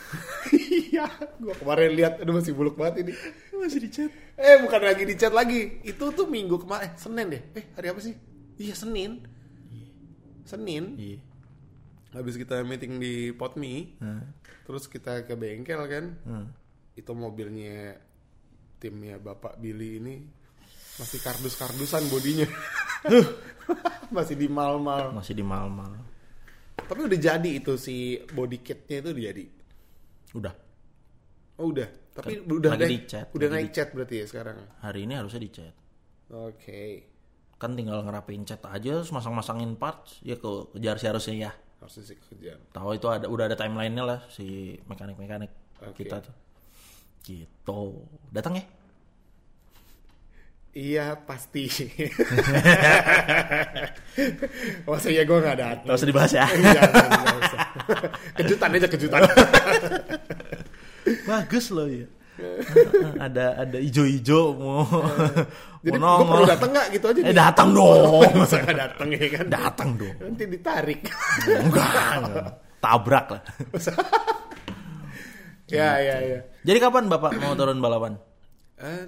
Iya, 0.94 1.10
gua 1.42 1.54
kemarin 1.58 1.90
lihat, 1.98 2.22
aduh 2.22 2.38
masih 2.38 2.54
buluk 2.54 2.78
banget 2.78 3.02
ini. 3.02 3.12
masih 3.58 3.82
dicat. 3.82 4.10
Eh, 4.38 4.62
bukan 4.62 4.78
lagi 4.78 5.02
di 5.02 5.18
chat 5.18 5.34
lagi. 5.34 5.82
Itu 5.82 6.14
tuh 6.14 6.30
minggu 6.30 6.62
kemarin, 6.62 6.86
eh, 6.86 6.92
Senin 6.94 7.26
deh. 7.34 7.42
Eh, 7.50 7.64
hari 7.74 7.90
apa 7.90 7.98
sih? 7.98 8.14
Iya, 8.62 8.78
Senin. 8.78 9.26
Senin. 10.46 10.94
Iya. 10.94 11.18
Habis 12.14 12.38
kita 12.38 12.62
meeting 12.62 13.02
di 13.02 13.34
Potmi, 13.34 13.98
Nah. 13.98 14.22
terus 14.62 14.86
kita 14.86 15.26
ke 15.26 15.34
bengkel 15.34 15.82
kan. 15.90 16.04
Hmm. 16.22 16.46
Itu 16.94 17.10
mobilnya 17.10 17.98
timnya 18.78 19.18
Bapak 19.18 19.58
Billy 19.58 19.98
ini 19.98 20.14
masih 20.94 21.18
kardus-kardusan 21.18 22.06
bodinya. 22.06 22.46
masih 24.14 24.38
di 24.38 24.46
mal-mal. 24.46 25.10
Masih 25.10 25.34
di 25.34 25.42
mal-mal. 25.42 25.90
Tapi 26.74 27.00
udah 27.06 27.18
jadi 27.18 27.50
itu 27.50 27.74
si 27.78 28.18
body 28.34 28.58
kitnya 28.60 29.00
itu 29.00 29.08
udah 29.14 29.24
jadi. 29.30 29.44
Udah. 30.34 30.54
Oh 31.58 31.70
udah. 31.70 31.88
Tapi 32.14 32.46
Kan 32.46 32.50
udah 32.50 32.70
naik, 32.78 32.90
dicat, 33.10 33.26
udah 33.34 33.48
lagi 33.50 33.54
naik 33.58 33.70
cat 33.74 33.88
berarti 33.90 34.14
ya 34.22 34.26
sekarang. 34.30 34.56
Hari 34.82 35.00
ini 35.02 35.14
harusnya 35.18 35.40
dicat. 35.42 35.74
Oke. 36.30 36.82
Kan 37.58 37.74
tinggal 37.74 38.06
ngerapiin 38.06 38.46
cat 38.46 38.62
aja, 38.70 39.02
terus 39.02 39.10
masang-masangin 39.10 39.74
parts, 39.74 40.22
ya 40.22 40.38
ke 40.38 40.50
kejar 40.78 40.96
sih 41.02 41.08
harusnya 41.10 41.34
ya. 41.50 41.52
Harusnya 41.82 42.14
sih 42.14 42.16
kejar. 42.18 42.58
Tahu 42.70 42.90
itu 42.94 43.06
ada 43.10 43.26
udah 43.26 43.50
ada 43.50 43.58
timelinenya 43.58 44.04
lah 44.06 44.20
si 44.30 44.78
mekanik-mekanik 44.86 45.50
Oke. 45.82 46.06
kita 46.06 46.22
tuh. 46.22 46.34
Gitu. 47.26 47.82
Datang 48.30 48.62
ya? 48.62 48.64
Iya 50.74 51.14
pasti. 51.22 51.70
Masa 54.90 55.08
ya 55.14 55.22
gue 55.22 55.38
gak 55.38 55.58
datang. 55.62 55.86
Gak 55.86 55.98
usah 56.02 56.08
dibahas 56.10 56.32
ya. 56.34 56.50
Jangan, 56.50 57.06
nggak 57.22 57.38
usah. 57.46 57.60
kejutan 58.34 58.70
aja 58.74 58.88
kejutan. 58.90 59.22
Bagus 61.30 61.70
loh 61.70 61.86
ya. 61.86 62.10
ada 63.22 63.62
ada 63.62 63.78
ijo-ijo 63.78 64.58
mau 64.58 64.82
Jadi 65.86 65.98
mau 66.02 66.18
gue 66.18 66.26
perlu 66.26 66.42
nongol. 66.42 66.50
datang 66.50 66.70
nggak 66.74 66.86
gitu 66.90 67.06
aja? 67.06 67.20
Eh 67.22 67.34
datang 67.38 67.68
dong. 67.70 68.30
Masa 68.34 68.56
gak 68.58 68.74
datang 68.74 69.08
ya 69.14 69.26
kan? 69.30 69.46
datang 69.46 69.88
dong. 69.94 70.16
Nanti 70.18 70.42
ditarik. 70.50 71.00
Enggak, 71.46 72.18
enggak. 72.18 72.50
Tabrak 72.82 73.26
lah. 73.30 73.42
ya 75.70 76.02
ya 76.02 76.16
ya. 76.18 76.38
Jadi 76.66 76.78
kapan 76.82 77.06
Bapak 77.06 77.38
mau 77.38 77.54
turun 77.54 77.78
balapan? 77.78 78.18
Eh, 78.82 79.06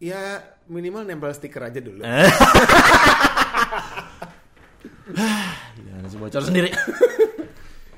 ya 0.00 0.40
minimal 0.66 1.04
nempel 1.04 1.30
stiker 1.30 1.62
aja 1.62 1.78
dulu. 1.78 2.00
Eh. 2.00 2.24
Gimana 5.76 6.06
sih 6.06 6.16
bocor 6.16 6.42
sendiri. 6.42 6.70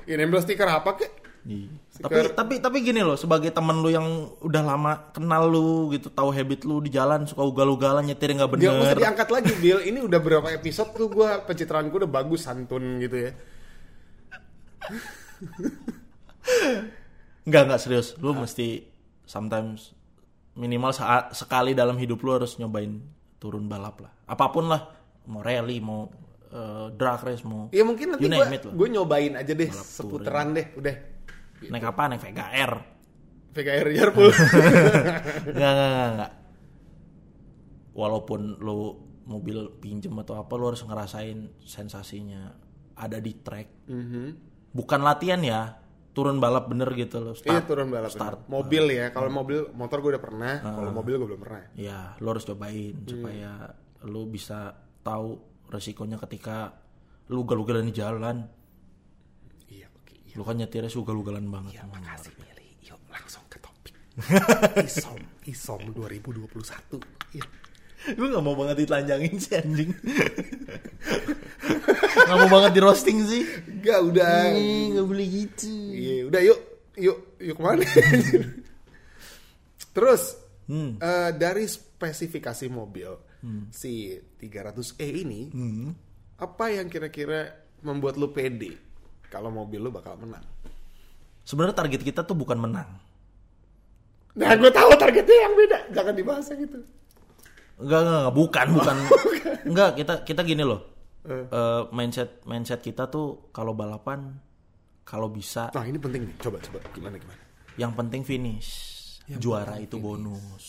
Ya 0.03 0.19
nempel 0.19 0.43
stiker 0.43 0.67
apa 0.67 0.99
kek? 0.99 1.11
Iya. 1.47 1.71
Stiker- 1.87 2.35
Tapi 2.35 2.59
tapi 2.59 2.59
tapi 2.59 2.77
gini 2.83 2.99
loh, 2.99 3.15
sebagai 3.15 3.47
temen 3.49 3.79
lu 3.79 3.87
yang 3.87 4.03
udah 4.43 4.59
lama 4.61 4.91
kenal 5.11 5.47
lu 5.47 5.87
gitu, 5.89 6.11
tahu 6.11 6.27
habit 6.27 6.67
lu 6.67 6.83
di 6.83 6.91
jalan 6.91 7.23
suka 7.23 7.39
ugal-ugalan 7.39 8.03
nyetir 8.03 8.35
nggak 8.35 8.51
Dia 8.51 8.67
bener. 8.67 8.83
mesti 8.83 8.99
diangkat 8.99 9.29
lagi, 9.31 9.51
Bill. 9.55 9.79
Ini 9.79 10.03
udah 10.03 10.19
berapa 10.19 10.51
episode 10.51 10.91
tuh 10.91 11.07
gue 11.07 11.29
pencitraan 11.47 11.87
gue 11.87 12.03
udah 12.03 12.11
bagus 12.11 12.43
santun 12.43 12.99
gitu 12.99 13.15
ya. 13.15 13.31
Enggak 17.43 17.61
enggak 17.63 17.79
serius. 17.79 18.19
Lu 18.19 18.35
mesti 18.35 18.83
sometimes 19.23 19.95
minimal 20.53 20.93
saat 20.93 21.33
sekali 21.33 21.73
dalam 21.73 21.97
hidup 21.97 22.21
lu 22.21 22.31
harus 22.37 22.57
nyobain 22.61 23.01
turun 23.41 23.65
balap 23.65 24.05
lah. 24.05 24.11
Apa 24.29 24.53
pun 24.53 24.69
lah, 24.69 24.81
mau 25.27 25.41
rally, 25.41 25.81
mau 25.81 26.07
eh, 26.53 26.87
drag 26.93 27.21
race, 27.25 27.43
mau 27.43 27.67
Ya 27.73 27.83
mungkin 27.83 28.15
nanti 28.15 28.29
gue 28.69 28.87
nyobain 28.89 29.33
aja 29.35 29.53
deh 29.53 29.69
seputaran 29.73 30.53
deh, 30.53 30.71
udah. 30.77 30.95
naik 31.63 31.85
apa? 31.89 32.01
Naik 32.11 32.21
Vega 32.21 32.45
R. 32.51 32.73
VKR 33.53 33.87
Liverpool. 33.93 34.33
Enggak, 34.33 35.71
enggak, 35.77 35.87
enggak, 35.87 36.09
enggak. 36.17 36.31
Walaupun 37.93 38.57
lu 38.57 38.97
mobil 39.29 39.69
pinjem 39.77 40.17
atau 40.25 40.41
apa, 40.41 40.57
lu 40.57 40.73
harus 40.73 40.81
ngerasain 40.81 41.61
sensasinya 41.61 42.49
ada 42.97 43.21
di 43.21 43.33
track. 43.37 43.87
Mhm. 43.87 44.25
Bukan 44.73 45.05
latihan 45.05 45.37
ya, 45.45 45.77
turun 46.13 46.37
balap 46.37 46.69
bener 46.69 46.89
gitu 46.93 47.19
loh. 47.19 47.33
Iya 47.33 47.59
Start. 47.59 47.65
turun 47.65 47.87
balap. 47.89 48.11
Start. 48.13 48.39
Mobil 48.45 48.85
ya, 48.93 49.09
kalau 49.09 49.33
mobil 49.33 49.65
motor 49.73 49.97
gue 49.99 50.13
udah 50.15 50.23
pernah, 50.23 50.53
kalau 50.61 50.93
mobil 50.93 51.17
gue 51.17 51.27
belum 51.33 51.41
pernah. 51.41 51.63
Ya, 51.73 52.13
lu 52.21 52.29
harus 52.29 52.45
cobain 52.45 52.93
supaya 53.03 53.73
lu 54.05 54.29
bisa 54.29 54.77
tahu 55.01 55.41
resikonya 55.73 56.21
ketika 56.21 56.77
lu 57.33 57.41
ugal-ugalan 57.43 57.89
di 57.89 57.95
jalan. 57.97 58.45
Iya, 59.67 59.89
oke. 59.89 60.13
Iya. 60.13 60.35
Lu 60.37 60.43
kan 60.45 60.55
nyetirnya 60.61 60.89
sih 60.91 61.01
ugal-ugalan 61.01 61.49
banget. 61.49 61.81
Hmm. 61.81 61.89
Makasih 61.97 62.33
Billy. 62.37 62.69
Yuk 62.85 63.01
langsung 63.09 63.43
ke 63.49 63.57
topik. 63.57 63.95
Isom, 64.87 65.17
Isom 65.49 65.81
2021. 65.97 67.01
Iya. 67.33 67.45
Gue 68.03 68.27
gak 68.27 68.43
mau 68.43 68.53
banget 68.53 68.83
ditelanjangin 68.83 69.35
sih 69.37 69.53
anjing. 69.55 69.91
gak 72.27 72.37
mau 72.37 72.49
banget 72.51 72.71
di 72.75 72.81
roasting 72.83 73.19
sih. 73.23 73.43
Gak 73.79 73.99
udah. 74.03 74.51
Eh, 74.51 74.91
gak 74.91 75.07
boleh 75.07 75.25
gitu. 75.25 75.71
Iya, 75.71 76.15
udah 76.27 76.41
yuk, 76.43 76.59
yuk, 76.95 77.17
yuk 77.39 77.55
ke 77.55 77.63
mana? 77.63 77.83
Terus 79.95 80.43
Hmm. 80.63 80.95
eh, 80.95 81.31
dari 81.35 81.67
spesifikasi 81.67 82.67
mobil 82.67 83.11
si 83.67 84.15
300e 84.39 85.03
ini, 85.03 85.51
Hmm. 85.51 85.91
apa 86.39 86.71
yang 86.71 86.87
kira-kira 86.87 87.51
membuat 87.83 88.15
lu 88.15 88.31
pede 88.31 88.79
kalau 89.27 89.51
mobil 89.51 89.79
lu 89.79 89.91
bakal 89.91 90.15
menang? 90.15 90.43
Sebenarnya 91.43 91.75
target 91.75 91.99
kita 91.99 92.23
tuh 92.23 92.33
bukan 92.33 92.55
menang. 92.55 92.87
Nah, 94.33 94.55
gue 94.55 94.71
tahu 94.71 94.95
targetnya 94.95 95.35
yang 95.35 95.53
beda. 95.53 95.79
Jangan 95.91 96.13
dibahas 96.15 96.47
yang 96.55 96.63
itu. 96.63 96.79
Enggak, 97.81 97.99
enggak, 98.05 98.19
enggak, 98.19 98.35
bukan, 98.35 98.67
bukan. 98.77 98.95
enggak, 99.65 99.89
kita 99.97 100.13
kita 100.27 100.41
gini 100.45 100.63
loh. 100.65 100.81
Eh, 101.23 101.81
mindset 101.95 102.43
mindset 102.43 102.83
kita 102.83 103.07
tuh 103.07 103.47
kalau 103.55 103.71
balapan 103.71 104.35
kalau 105.07 105.31
bisa 105.31 105.71
Nah, 105.71 105.87
ini 105.87 105.95
penting 105.95 106.27
nih. 106.27 106.35
Coba, 106.39 106.59
coba. 106.59 106.83
Gimana, 106.91 107.15
gimana? 107.15 107.43
yang 107.77 107.93
penting 107.97 108.21
finish. 108.21 108.69
Juara 109.25 109.79
itu 109.81 109.97
bonus. 109.97 110.65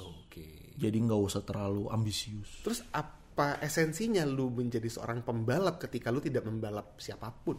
Oke. 0.00 0.74
Jadi 0.74 0.96
nggak 0.96 1.20
usah 1.20 1.42
terlalu 1.44 1.86
ambisius. 1.92 2.64
Terus 2.64 2.80
apa 2.90 3.60
esensinya 3.62 4.24
lu 4.26 4.50
menjadi 4.50 4.88
seorang 4.88 5.22
pembalap 5.22 5.78
ketika 5.78 6.10
lu 6.10 6.18
tidak 6.18 6.48
membalap 6.48 6.98
siapa 6.98 7.30
pun? 7.30 7.58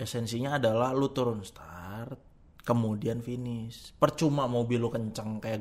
Esensinya 0.00 0.56
adalah 0.56 0.96
lu 0.96 1.12
turun 1.12 1.44
start, 1.44 2.16
kemudian 2.64 3.20
finish. 3.20 3.92
Percuma 4.00 4.48
mobil 4.48 4.80
lu 4.80 4.88
kenceng 4.88 5.44
kayak 5.44 5.60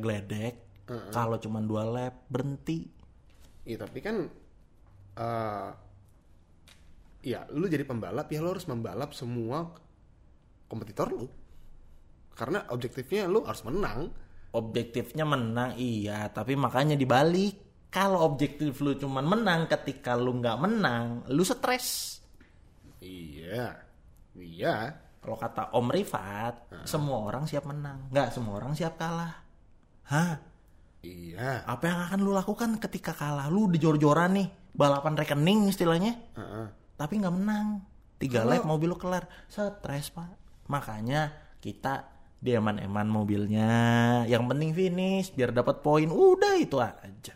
geledek, 0.89 1.13
kalau 1.13 1.37
cuma 1.37 1.61
dua 1.61 1.85
lap 1.85 2.25
berhenti. 2.25 2.89
Iya, 3.69 3.85
tapi 3.85 3.99
kan 4.01 4.25
eh 5.19 5.69
ya 7.19 7.45
lu 7.51 7.69
jadi 7.69 7.83
pembalap 7.83 8.31
ya 8.31 8.39
lu 8.41 8.55
harus 8.55 8.65
membalap 8.65 9.13
semua 9.13 9.69
kompetitor 10.65 11.13
lu. 11.13 11.29
Karena 12.33 12.65
objektifnya 12.73 13.29
lu 13.29 13.45
harus 13.45 13.61
menang. 13.61 14.09
Objektifnya 14.49 15.29
menang 15.29 15.77
iya, 15.77 16.25
tapi 16.33 16.57
makanya 16.57 16.97
dibalik. 16.97 17.85
Kalau 17.89 18.25
objektif 18.25 18.81
lu 18.81 18.97
cuman 18.97 19.25
menang, 19.25 19.65
ketika 19.65 20.13
lu 20.17 20.41
nggak 20.41 20.57
menang, 20.61 21.25
lu 21.29 21.41
stres. 21.41 22.17
Iya. 23.01 23.81
Iya. 24.37 24.93
Kalau 25.19 25.35
kata 25.35 25.73
Om 25.75 25.87
Rifat, 25.91 26.85
semua 26.87 27.27
orang 27.27 27.43
siap 27.43 27.67
menang, 27.67 28.07
nggak 28.09 28.31
semua 28.31 28.55
orang 28.55 28.71
siap 28.71 28.95
kalah. 28.95 29.35
Hah? 30.07 30.39
Iya. 30.99 31.63
Apa 31.63 31.83
yang 31.87 31.99
akan 32.09 32.19
lu 32.19 32.31
lakukan 32.35 32.75
ketika 32.81 33.15
kalah? 33.15 33.47
Lu 33.47 33.71
di 33.71 33.79
jor-joran 33.79 34.35
nih, 34.35 34.47
balapan 34.75 35.15
rekening 35.15 35.71
istilahnya, 35.71 36.19
Heeh. 36.35 36.67
tapi 36.99 37.19
nggak 37.23 37.35
menang. 37.35 37.83
Tiga 38.19 38.43
lap 38.43 38.67
mobil 38.67 38.91
lu 38.91 38.99
kelar, 38.99 39.31
stres 39.47 40.11
pak. 40.11 40.35
Makanya 40.67 41.31
kita 41.63 42.03
diaman-eman 42.43 43.07
mobilnya. 43.07 43.71
Yang 44.27 44.43
penting 44.51 44.69
finish, 44.75 45.31
biar 45.31 45.55
dapat 45.55 45.79
poin. 45.79 46.11
Udah 46.11 46.59
itu 46.59 46.75
aja. 46.83 47.33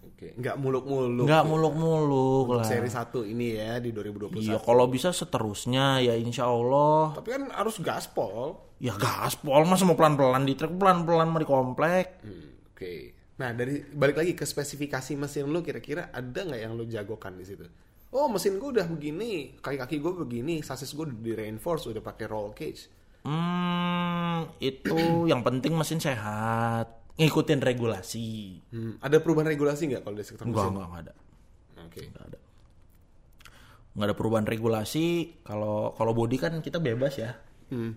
Oke, 0.00 0.32
nggak 0.40 0.56
muluk-muluk. 0.56 1.28
Nggak 1.28 1.44
muluk-muluk 1.44 2.46
lah. 2.56 2.64
Seri 2.64 2.88
1 2.88 3.28
ini 3.28 3.60
ya 3.60 3.76
di 3.84 3.92
2021. 3.92 4.40
Iya, 4.40 4.56
kalau 4.64 4.88
bisa 4.88 5.12
seterusnya 5.12 6.00
ya 6.00 6.16
insya 6.16 6.48
Allah. 6.48 7.12
Tapi 7.12 7.28
kan 7.28 7.42
harus 7.52 7.76
gaspol. 7.84 8.72
Ya 8.80 8.96
gaspol 8.96 9.68
masa 9.68 9.84
mau 9.84 9.96
pelan-pelan 9.96 10.48
di 10.48 10.56
trek 10.56 10.72
pelan-pelan 10.72 11.28
mau 11.28 11.40
di 11.40 11.48
komplek. 11.48 12.24
Hmm, 12.24 12.53
Oke. 12.74 13.14
Nah, 13.38 13.54
dari 13.54 13.86
balik 13.86 14.18
lagi 14.18 14.34
ke 14.34 14.42
spesifikasi 14.42 15.14
mesin 15.14 15.46
lu 15.46 15.62
kira-kira 15.62 16.10
ada 16.10 16.42
nggak 16.42 16.58
yang 16.58 16.74
lu 16.74 16.90
jagokan 16.90 17.38
di 17.38 17.46
situ? 17.46 17.62
Oh, 18.10 18.26
mesin 18.26 18.58
gue 18.58 18.70
udah 18.74 18.86
begini, 18.90 19.58
kaki-kaki 19.62 20.02
gue 20.02 20.12
begini, 20.26 20.58
sasis 20.62 20.90
gue 20.94 21.06
udah 21.06 21.18
di 21.18 21.32
reinforce, 21.38 21.86
udah 21.90 22.02
pakai 22.02 22.26
roll 22.26 22.50
cage. 22.50 22.90
Hmm, 23.22 24.50
itu 24.58 24.98
yang 25.30 25.46
penting 25.46 25.74
mesin 25.78 26.02
sehat, 26.02 27.14
ngikutin 27.14 27.62
regulasi. 27.62 28.58
Hmm, 28.74 28.98
ada 28.98 29.22
perubahan 29.22 29.54
regulasi 29.54 29.94
nggak 29.94 30.02
kalau 30.02 30.16
di 30.18 30.26
sektor 30.26 30.46
mesin? 30.50 30.54
enggak, 30.54 30.86
enggak 30.86 31.02
ada. 31.06 31.14
Oke. 31.78 32.00
Enggak 32.10 32.24
ada. 32.26 32.38
Enggak 33.94 34.06
ada 34.10 34.16
perubahan 34.18 34.46
regulasi. 34.50 35.06
Kalau 35.46 35.94
kalau 35.94 36.12
body 36.14 36.36
kan 36.42 36.58
kita 36.58 36.82
bebas 36.82 37.14
ya. 37.18 37.38
Hmm. 37.70 37.94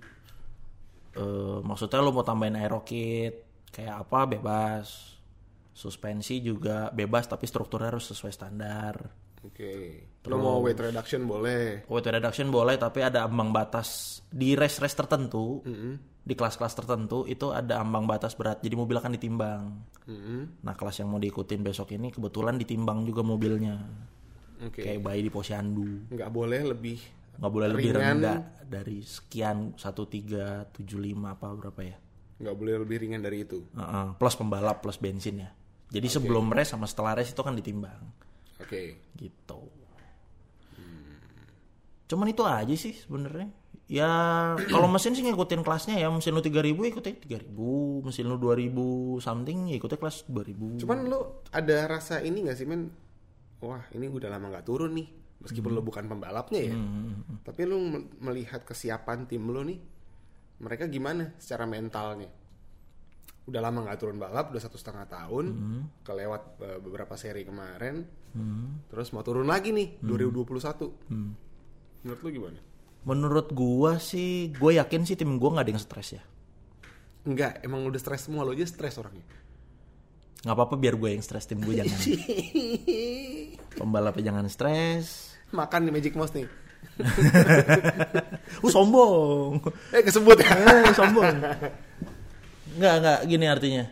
Eh, 1.18 1.60
maksudnya 1.66 2.06
lo 2.06 2.14
mau 2.14 2.22
tambahin 2.22 2.62
aerokit 2.62 3.47
kayak 3.72 4.08
apa 4.08 4.38
bebas. 4.38 5.16
Suspensi 5.78 6.42
juga 6.42 6.90
bebas 6.90 7.30
tapi 7.30 7.46
strukturnya 7.46 7.94
harus 7.94 8.10
sesuai 8.10 8.34
standar. 8.34 8.96
Oke. 9.46 10.04
Lo 10.26 10.42
mau 10.42 10.60
weight 10.60 10.82
reduction 10.82 11.24
boleh. 11.24 11.86
Weight 11.86 12.10
reduction 12.10 12.50
boleh 12.50 12.76
tapi 12.76 13.06
ada 13.06 13.24
ambang 13.24 13.54
batas 13.54 14.20
di 14.28 14.58
race-race 14.58 14.98
tertentu. 14.98 15.62
Di 16.28 16.36
kelas-kelas 16.36 16.76
tertentu 16.76 17.24
itu 17.24 17.56
ada 17.56 17.80
ambang 17.80 18.04
batas 18.04 18.36
berat. 18.36 18.60
Jadi 18.60 18.76
mobil 18.76 19.00
akan 19.00 19.16
ditimbang. 19.16 19.64
Mm-mm. 20.12 20.60
Nah, 20.60 20.76
kelas 20.76 21.00
yang 21.00 21.08
mau 21.08 21.22
diikutin 21.24 21.64
besok 21.64 21.96
ini 21.96 22.12
kebetulan 22.12 22.60
ditimbang 22.60 23.08
juga 23.08 23.24
mobilnya. 23.24 23.80
Oke. 24.60 24.84
Kayak 24.84 25.06
bayi 25.08 25.22
di 25.24 25.32
posyandu. 25.32 26.12
Nggak 26.12 26.32
boleh 26.34 26.62
lebih. 26.68 27.00
nggak 27.38 27.54
boleh 27.54 27.68
lebih 27.70 27.94
Ringan. 27.94 28.18
rendah 28.18 28.40
dari 28.66 29.06
sekian 29.06 29.78
1375 29.78 30.74
apa 31.22 31.48
berapa 31.54 31.82
ya 31.86 31.96
Nggak 32.38 32.56
boleh 32.56 32.74
lebih 32.82 32.98
ringan 33.02 33.22
dari 33.22 33.44
itu. 33.44 33.66
Heeh, 33.74 34.08
plus 34.18 34.36
pembalap 34.38 34.82
plus 34.86 35.02
bensinnya 35.02 35.58
jadi 35.88 36.08
sebelum 36.12 36.52
race 36.52 36.76
sama 36.76 36.86
setelah 36.88 37.16
race 37.16 37.32
itu 37.32 37.42
kan 37.44 37.56
ditimbang 37.56 38.02
Oke. 38.60 39.00
gitu 39.16 39.62
cuman 42.08 42.32
itu 42.32 42.44
aja 42.48 42.76
sih 42.76 42.96
sebenarnya 42.96 43.52
ya 43.88 44.12
kalau 44.72 44.88
mesin 44.88 45.16
sih 45.16 45.24
ngikutin 45.28 45.64
kelasnya 45.64 46.00
ya 46.00 46.08
mesin 46.08 46.36
lu 46.36 46.44
3000 46.44 46.72
ikutin 46.72 47.16
3000 47.24 48.08
mesin 48.08 48.26
lu 48.28 48.40
2000 48.40 49.24
something 49.24 49.72
ya 49.72 49.76
ikutnya 49.76 50.00
kelas 50.00 50.24
2000 50.28 50.84
Cuman 50.84 51.08
lo 51.08 51.44
ada 51.52 51.88
rasa 51.88 52.24
ini 52.24 52.48
nggak 52.48 52.58
sih 52.60 52.68
men? 52.68 52.92
Wah 53.60 53.84
ini 53.92 54.08
udah 54.12 54.28
lama 54.32 54.52
nggak 54.56 54.68
turun 54.68 54.92
nih. 54.96 55.08
Meskipun 55.44 55.72
lo 55.72 55.84
bukan 55.84 56.08
pembalapnya 56.08 56.62
ya. 56.68 56.76
Tapi 57.44 57.62
lo 57.64 57.80
me- 57.80 58.08
melihat 58.24 58.64
kesiapan 58.64 59.28
tim 59.28 59.44
lo 59.48 59.64
nih. 59.64 59.80
Mereka 60.58 60.88
gimana 60.88 61.34
secara 61.38 61.66
mentalnya? 61.66 62.30
Udah 63.48 63.62
lama 63.64 63.86
nggak 63.86 63.98
turun 63.98 64.18
balap, 64.18 64.52
udah 64.52 64.60
satu 64.60 64.76
setengah 64.76 65.06
tahun. 65.06 65.46
Kelewat 66.04 66.44
eh, 66.60 66.80
beberapa 66.82 67.14
seri 67.16 67.44
kemarin. 67.44 68.04
Terus 68.88 69.12
mau 69.12 69.22
turun 69.22 69.46
lagi 69.46 69.72
nih 69.72 70.02
2021. 70.02 72.04
Menurut 72.04 72.22
lo 72.22 72.30
gimana? 72.30 72.60
menurut 73.08 73.56
gua 73.56 74.04
sih 74.04 74.52
gue 74.52 74.76
yakin 74.76 75.08
sih 75.08 75.16
tim 75.16 75.40
gua 75.40 75.56
nggak 75.56 75.64
ada 75.64 75.72
yang 75.72 75.80
stres 75.80 76.20
ya 76.20 76.24
Enggak, 77.24 77.64
emang 77.64 77.88
udah 77.88 77.96
stres 77.96 78.28
semua 78.28 78.44
lo 78.44 78.52
aja 78.52 78.68
stres 78.68 79.00
orangnya. 79.00 79.24
nggak 80.44 80.52
apa-apa 80.52 80.76
biar 80.76 81.00
gue 81.00 81.16
yang 81.16 81.24
stres 81.24 81.48
tim 81.48 81.64
gue 81.64 81.72
jangan 81.72 81.96
pembalapnya 83.80 84.28
jangan 84.28 84.52
stres 84.52 85.40
Makan 85.48 85.88
di 85.88 85.92
Magic 85.96 86.20
Mouse 86.20 86.36
nih. 86.36 86.52
uh 88.66 88.72
sombong. 88.72 89.62
Eh 89.94 90.02
kesebut 90.02 90.38
ya. 90.42 90.50
eh, 90.50 90.94
sombong. 90.94 91.36
Nggak 92.78 92.96
nggak 93.02 93.20
gini 93.26 93.46
artinya. 93.50 93.86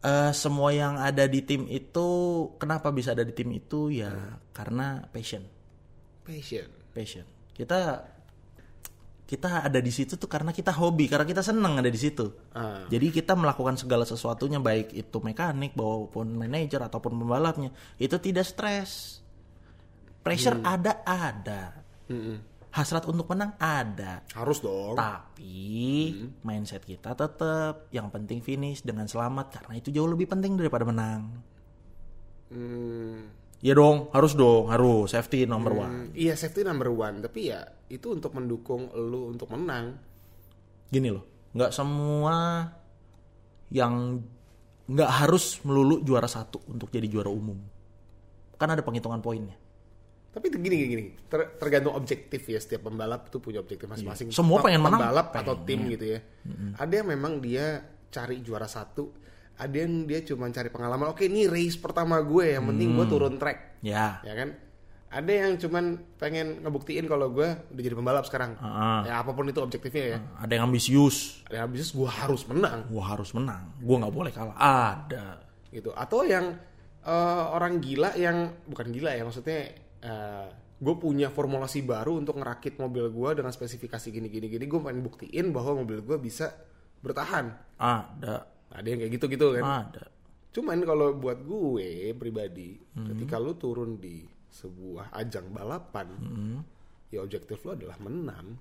Eh, 0.00 0.32
semua 0.32 0.70
yang 0.72 0.96
ada 0.96 1.26
di 1.26 1.42
tim 1.44 1.66
itu 1.68 2.06
kenapa 2.56 2.92
bisa 2.92 3.12
ada 3.12 3.24
di 3.24 3.32
tim 3.32 3.52
itu? 3.52 3.92
Ya 3.92 4.40
karena 4.56 5.04
passion. 5.12 5.44
Passion. 6.24 6.68
passion. 6.92 7.26
Kita 7.52 8.04
kita 9.26 9.66
ada 9.66 9.82
di 9.82 9.90
situ 9.90 10.14
tuh 10.14 10.30
karena 10.30 10.54
kita 10.54 10.70
hobi 10.70 11.10
karena 11.10 11.26
kita 11.26 11.42
seneng 11.42 11.82
ada 11.82 11.90
di 11.90 11.98
situ. 11.98 12.30
Ah. 12.54 12.86
jadi 12.86 13.10
kita 13.10 13.34
melakukan 13.34 13.74
segala 13.74 14.06
sesuatunya 14.06 14.62
baik 14.62 14.94
itu 14.94 15.18
mekanik 15.18 15.74
maupun 15.74 16.30
manajer 16.38 16.78
ataupun 16.78 17.18
pembalapnya 17.18 17.74
itu 17.98 18.14
tidak 18.22 18.46
stres. 18.46 19.18
Pressure 20.22 20.62
ada 20.62 21.02
ada 21.02 21.85
Mm-mm. 22.06 22.38
hasrat 22.70 23.08
untuk 23.08 23.26
menang 23.32 23.56
ada. 23.56 24.20
Harus 24.36 24.60
dong. 24.60 24.94
tapi 24.94 26.12
mindset 26.44 26.84
kita 26.84 27.16
tetap 27.16 27.88
yang 27.90 28.12
penting 28.12 28.44
finish 28.44 28.84
dengan 28.84 29.08
selamat. 29.08 29.58
Karena 29.58 29.80
itu 29.80 29.88
jauh 29.90 30.06
lebih 30.06 30.28
penting 30.28 30.60
daripada 30.60 30.84
menang. 30.84 31.40
Hmm, 32.52 33.26
ya 33.58 33.72
dong 33.74 34.12
harus 34.12 34.36
dong 34.36 34.68
harus. 34.70 35.10
Safety 35.10 35.48
number 35.48 35.72
one. 35.72 36.12
Iya 36.14 36.36
safety 36.36 36.62
number 36.62 36.92
one, 36.92 37.24
tapi 37.24 37.50
ya 37.50 37.64
itu 37.88 38.12
untuk 38.12 38.36
mendukung 38.36 38.92
lu 38.94 39.32
untuk 39.32 39.50
menang. 39.50 40.14
gini 40.86 41.10
loh 41.10 41.50
nggak 41.50 41.74
semua 41.74 42.62
yang 43.74 44.22
nggak 44.86 45.10
harus 45.18 45.58
melulu 45.66 45.98
juara 46.06 46.30
satu 46.30 46.62
untuk 46.70 46.94
jadi 46.94 47.10
juara 47.10 47.26
umum. 47.26 47.58
Kan 48.54 48.70
ada 48.70 48.86
penghitungan 48.86 49.18
poinnya 49.18 49.65
Tapi 50.36 50.52
gini 50.52 50.76
gini, 50.76 50.86
gini. 50.86 51.04
Ter- 51.26 51.56
tergantung 51.56 51.96
objektif 51.96 52.44
ya 52.44 52.60
setiap 52.60 52.84
pembalap 52.84 53.24
itu 53.26 53.40
punya 53.40 53.56
objektif 53.58 53.88
masing-masing. 53.88 54.28
Iya. 54.28 54.36
Semua 54.36 54.60
pengen 54.60 54.84
menang. 54.84 55.00
Pembalap 55.00 55.28
atau 55.32 55.54
tim 55.58 55.80
gitu 55.88 56.12
ya. 56.12 56.20
Ada 56.76 56.92
yang 56.94 57.08
memang 57.08 57.40
dia 57.40 57.80
cari 58.06 58.40
juara 58.40 58.64
satu, 58.66 59.16
ada 59.56 59.72
yang 59.72 60.04
dia 60.04 60.20
cuma 60.22 60.44
cari 60.46 60.68
pengalaman. 60.68 61.08
Oke, 61.08 61.24
ini 61.24 61.48
race 61.48 61.74
pertama 61.74 62.20
gue, 62.20 62.52
yang 62.52 62.64
penting 62.66 62.92
Hmm. 62.92 62.96
gue 62.98 63.06
turun 63.08 63.34
track, 63.36 63.80
ya 63.80 64.20
ya 64.20 64.34
kan? 64.34 64.52
Ada 65.06 65.32
yang 65.32 65.52
cuman 65.56 65.84
pengen 66.16 66.60
ngebuktiin 66.60 67.06
kalau 67.06 67.30
gue 67.30 67.46
udah 67.46 67.82
jadi 67.82 67.94
pembalap 67.94 68.26
sekarang. 68.26 68.58
Ah. 68.58 69.06
Ya 69.06 69.14
apa 69.16 69.32
pun 69.32 69.46
itu 69.46 69.56
objektifnya 69.56 70.04
ya. 70.12 70.18
ada 70.36 70.52
yang 70.52 70.66
ambisius 70.66 71.40
Ada 71.46 71.54
yang 71.54 71.64
habis 71.64 71.88
gue 71.90 72.10
harus 72.10 72.42
menang. 72.44 72.84
gua 72.86 73.02
harus 73.06 73.30
menang 73.32 73.72
gua 73.78 73.96
nggak 74.02 74.12
boleh 74.12 74.32
kalah 74.34 74.56
ada 74.58 75.40
gitu 75.70 75.94
atau 75.94 76.20
yang 76.20 76.58
eh, 77.00 77.44
orang 77.48 77.78
gila 77.78 78.12
yang 78.14 78.50
bukan 78.66 78.90
gila 78.90 79.14
ya 79.14 79.22
maksudnya 79.22 79.72
gue 80.76 80.94
punya 81.00 81.32
formulasi 81.32 81.80
baru 81.82 82.20
untuk 82.20 82.36
ngerakit 82.36 82.76
mobil 82.76 83.08
gue 83.08 83.30
dengan 83.42 83.50
spesifikasi 83.50 84.06
gini 84.12 84.28
gini 84.28 84.46
gini. 84.46 84.64
Gue 84.68 84.80
pengen 84.84 85.02
buktiin 85.02 85.50
bahwa 85.50 85.82
mobil 85.82 86.04
gue 86.04 86.16
bisa 86.20 86.52
bertahan. 87.00 87.50
Ada. 87.80 88.46
Ada 88.70 88.86
yang 88.86 88.98
kayak 89.02 89.12
gitu 89.16 89.26
gitu 89.32 89.46
kan? 89.56 89.64
Ada. 89.88 90.04
Cuman 90.52 90.80
kalau 90.84 91.16
buat 91.16 91.44
gue 91.44 92.12
pribadi 92.16 92.80
ketika 92.92 93.36
lu 93.36 93.56
turun 93.56 94.00
di 94.00 94.24
sebuah 94.52 95.12
ajang 95.12 95.52
balapan 95.52 96.08
ya 97.12 97.20
objektif 97.20 97.60
lu 97.64 97.76
adalah 97.76 97.96
menang. 98.00 98.56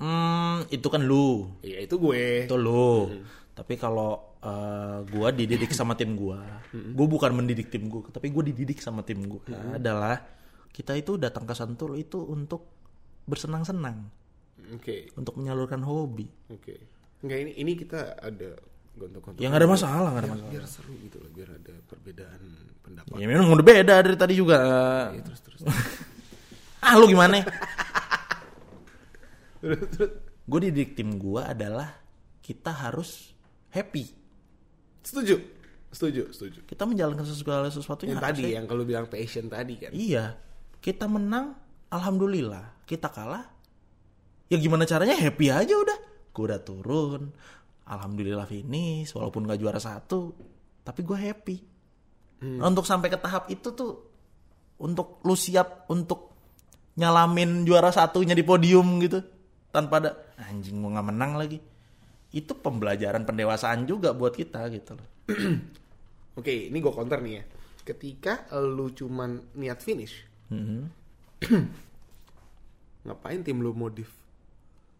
Hmm 0.00 0.66
itu 0.68 0.86
kan 0.90 1.04
lu. 1.04 1.48
Ya 1.62 1.80
itu 1.80 1.96
gue. 1.96 2.48
Itu 2.50 2.58
lu 2.60 3.10
tapi 3.54 3.78
kalau 3.78 4.38
eh, 4.42 4.98
gua 5.08 5.30
dididik 5.30 5.70
sama 5.70 5.94
tim 5.94 6.18
gua 6.18 6.42
gua 6.70 7.06
bukan 7.06 7.30
mendidik 7.32 7.70
tim 7.70 7.86
gua 7.86 8.10
tapi 8.10 8.34
gua 8.34 8.42
dididik 8.42 8.82
sama 8.82 9.06
tim 9.06 9.22
gua 9.30 9.42
adalah 9.74 10.18
kita 10.74 10.98
itu 10.98 11.14
datang 11.14 11.46
ke 11.46 11.54
Sentul 11.54 11.94
itu 11.94 12.18
untuk 12.18 12.74
bersenang-senang. 13.30 14.10
Oke. 14.74 15.14
Untuk 15.14 15.38
menyalurkan 15.38 15.86
hobi. 15.86 16.26
Oke. 16.50 16.74
Enggak 17.22 17.38
ini 17.46 17.52
ini 17.62 17.72
kita 17.78 18.18
ada 18.18 18.58
gontok-gontok 18.94 19.42
ya 19.42 19.50
nggak 19.50 19.62
ada 19.66 19.70
masalah 19.70 20.08
nggak 20.14 20.22
ada 20.22 20.30
masalah. 20.38 20.50
biar 20.54 20.66
seru 20.70 20.94
gitu 21.02 21.18
loh 21.18 21.30
biar 21.34 21.50
ada 21.50 21.74
perbedaan 21.82 22.42
pendapat. 22.78 23.16
Ya 23.18 23.26
memang 23.26 23.50
udah 23.50 23.66
beda 23.66 23.94
dari 24.06 24.18
tadi 24.18 24.34
juga. 24.38 24.58
Ya, 25.10 25.22
terus 25.22 25.40
terus. 25.42 25.60
Ah 26.84 27.00
lu 27.00 27.08
gimana? 27.08 27.40
Gue 30.50 30.60
dididik 30.60 30.92
tim 30.92 31.16
gue 31.16 31.40
adalah 31.40 31.96
kita 32.44 32.68
harus 32.68 33.33
happy. 33.74 34.04
Setuju. 35.02 35.36
Setuju 35.90 36.22
setuju. 36.30 36.58
Kita 36.66 36.86
menjalankan 36.86 37.26
segala 37.26 37.70
sesuatu 37.70 38.06
yang 38.06 38.22
tadi 38.22 38.54
yang 38.54 38.66
kalau 38.70 38.86
bilang 38.86 39.10
passion 39.10 39.50
tadi 39.50 39.74
kan? 39.78 39.90
Iya. 39.90 40.38
Kita 40.78 41.10
menang 41.10 41.58
alhamdulillah. 41.90 42.86
Kita 42.86 43.10
kalah 43.10 43.44
ya 44.46 44.56
gimana 44.58 44.86
caranya? 44.86 45.18
Happy 45.18 45.50
aja 45.50 45.74
udah. 45.74 45.98
Gue 46.30 46.44
udah 46.50 46.60
turun. 46.62 47.34
Alhamdulillah 47.84 48.48
finish 48.48 49.12
walaupun 49.12 49.44
gak 49.44 49.60
juara 49.60 49.76
satu 49.76 50.32
tapi 50.84 51.00
gue 51.04 51.16
happy. 51.16 51.56
Nah, 52.44 52.68
untuk 52.68 52.84
sampai 52.84 53.08
ke 53.08 53.16
tahap 53.16 53.48
itu 53.48 53.72
tuh 53.72 54.04
untuk 54.76 55.24
lu 55.24 55.32
siap 55.32 55.88
untuk 55.88 56.36
nyalamin 57.00 57.64
juara 57.64 57.88
satunya 57.88 58.36
di 58.36 58.44
podium 58.44 59.00
gitu 59.00 59.24
tanpa 59.72 59.98
ada 59.98 60.10
anjing 60.38 60.78
mau 60.78 60.92
nggak 60.92 61.06
menang 61.10 61.32
lagi 61.34 61.58
itu 62.34 62.50
pembelajaran 62.52 63.22
pendewasaan 63.22 63.86
juga 63.86 64.10
buat 64.10 64.34
kita 64.34 64.66
gitu 64.68 64.98
loh. 64.98 65.08
Oke 66.38 66.66
ini 66.66 66.76
gue 66.76 66.90
counter 66.90 67.22
nih 67.22 67.34
ya. 67.38 67.44
Ketika 67.84 68.32
lu 68.58 68.90
cuman 68.90 69.54
niat 69.54 69.78
finish 69.78 70.26
Mhm. 70.50 70.82
ngapain 73.04 73.40
tim 73.40 73.60
lu 73.60 73.72
modif? 73.72 74.10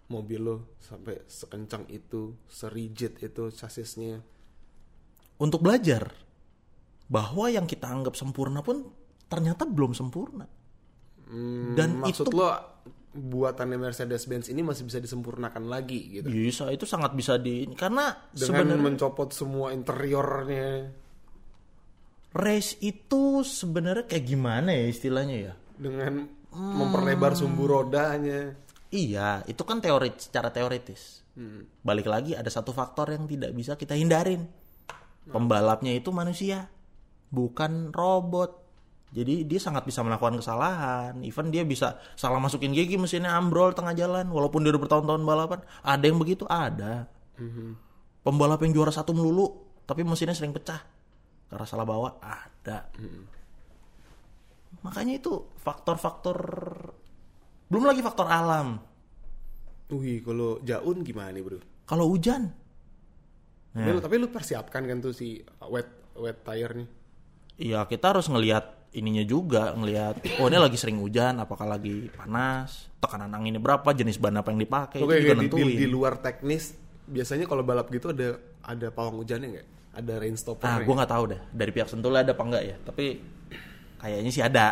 Mobil 0.05 0.37
lo 0.39 0.77
sampai 0.79 1.25
sekencang 1.25 1.89
itu 1.89 2.37
serigid 2.45 3.17
itu 3.19 3.49
chassisnya 3.49 4.21
untuk 5.35 5.65
belajar 5.65 6.13
bahwa 7.07 7.49
yang 7.49 7.65
kita 7.65 7.89
anggap 7.89 8.13
sempurna 8.13 8.61
pun 8.61 8.85
ternyata 9.27 9.65
belum 9.65 9.97
sempurna. 9.97 10.45
Hmm, 11.25 11.73
Dan 11.73 11.99
maksud 11.99 12.29
itu- 12.29 12.37
lo 12.37 12.53
buatannya 13.15 13.79
Mercedes-Benz 13.79 14.51
ini 14.51 14.67
masih 14.67 14.91
bisa 14.91 14.99
disempurnakan 14.99 15.71
lagi 15.71 16.21
gitu. 16.21 16.27
Bisa, 16.27 16.69
itu 16.75 16.83
sangat 16.83 17.15
bisa 17.15 17.39
di 17.39 17.71
karena 17.79 18.11
Dengan 18.35 18.75
sebenarnya 18.75 18.83
mencopot 18.83 19.31
semua 19.31 19.71
interiornya 19.71 20.91
race 22.35 22.75
itu 22.83 23.47
sebenarnya 23.47 24.11
kayak 24.11 24.27
gimana 24.27 24.75
ya 24.75 24.91
istilahnya 24.91 25.37
ya? 25.39 25.55
dengan 25.79 26.27
Hmm. 26.55 26.87
memperlebar 26.87 27.35
sumbu 27.35 27.67
rodanya. 27.67 28.55
Iya, 28.95 29.43
itu 29.51 29.59
kan 29.67 29.83
teori 29.83 30.15
secara 30.15 30.55
teoritis. 30.55 31.27
Balik 31.83 32.07
lagi 32.07 32.39
ada 32.39 32.47
satu 32.47 32.71
faktor 32.71 33.11
yang 33.11 33.27
tidak 33.27 33.51
bisa 33.51 33.75
kita 33.75 33.99
hindarin. 33.99 34.47
Pembalapnya 35.27 35.91
itu 35.91 36.15
manusia, 36.15 36.71
bukan 37.35 37.91
robot. 37.91 38.64
Jadi 39.15 39.47
dia 39.47 39.63
sangat 39.63 39.87
bisa 39.87 40.03
melakukan 40.03 40.35
kesalahan. 40.35 41.23
Even 41.23 41.55
dia 41.55 41.63
bisa 41.63 42.03
salah 42.19 42.43
masukin 42.43 42.75
gigi 42.75 42.99
mesinnya 42.99 43.31
ambrol 43.31 43.71
tengah 43.71 43.95
jalan, 43.95 44.27
walaupun 44.27 44.67
dia 44.67 44.75
udah 44.75 44.83
bertahun-tahun 44.83 45.23
balapan. 45.23 45.61
Ada 45.81 46.05
yang 46.05 46.19
begitu, 46.19 46.43
ada. 46.51 47.07
Pembalap 48.21 48.59
yang 48.67 48.75
juara 48.75 48.91
satu 48.91 49.15
melulu, 49.15 49.47
tapi 49.87 50.03
mesinnya 50.03 50.35
sering 50.35 50.51
pecah 50.51 50.83
karena 51.47 51.63
salah 51.63 51.87
bawa, 51.87 52.19
ada. 52.19 52.91
Makanya 54.83 55.15
itu 55.17 55.47
faktor-faktor 55.57 56.37
belum 57.71 57.85
lagi 57.87 58.03
faktor 58.03 58.27
alam. 58.27 58.83
Wih, 59.89 60.21
kalau 60.21 60.59
Jaun 60.61 61.07
gimana 61.07 61.31
nih, 61.31 61.43
Bro? 61.45 61.59
Kalau 61.87 62.11
hujan, 62.11 62.51
Tapi 63.75 63.91
lu- 63.91 64.03
Tapi 64.03 64.15
lu 64.19 64.29
persiapkan 64.31 64.87
kan 64.87 64.99
tuh 64.99 65.11
si 65.11 65.39
wet 65.67 65.87
wet 66.15 66.43
tire 66.43 66.75
nih. 66.79 66.89
Iya 67.59 67.83
kita 67.85 68.15
harus 68.15 68.27
ngelihat 68.27 68.84
ininya 68.95 69.27
juga 69.27 69.75
ngelihat 69.75 70.39
oh 70.39 70.47
ini 70.47 70.59
lagi 70.59 70.79
sering 70.79 71.03
hujan 71.03 71.43
apakah 71.43 71.67
lagi 71.67 72.09
panas 72.15 72.89
tekanan 73.03 73.35
anginnya 73.35 73.59
berapa 73.59 73.91
jenis 73.91 74.17
ban 74.17 74.39
apa 74.39 74.55
yang 74.55 74.63
dipakai 74.63 75.03
Oke, 75.03 75.19
itu 75.19 75.29
juga 75.29 75.35
di, 75.35 75.39
di, 75.39 75.45
nentuin 75.51 75.67
di 75.75 75.87
luar 75.91 76.15
teknis 76.23 76.79
biasanya 77.05 77.45
kalau 77.45 77.67
balap 77.67 77.91
gitu 77.91 78.15
ada 78.15 78.39
ada 78.65 78.89
pawang 78.89 79.21
hujannya 79.21 79.49
nggak? 79.61 79.67
Ada 79.95 80.13
rain 80.19 80.35
stopper 80.35 80.65
ah 80.65 80.79
gue 80.81 80.95
nggak 80.95 81.11
tahu 81.11 81.25
deh 81.31 81.41
dari 81.53 81.71
pihak 81.71 81.87
sentul 81.91 82.15
ada 82.15 82.33
apa 82.33 82.43
enggak 82.43 82.63
ya 82.65 82.77
tapi 82.81 83.21
kayaknya 83.99 84.31
sih 84.31 84.43
ada 84.43 84.67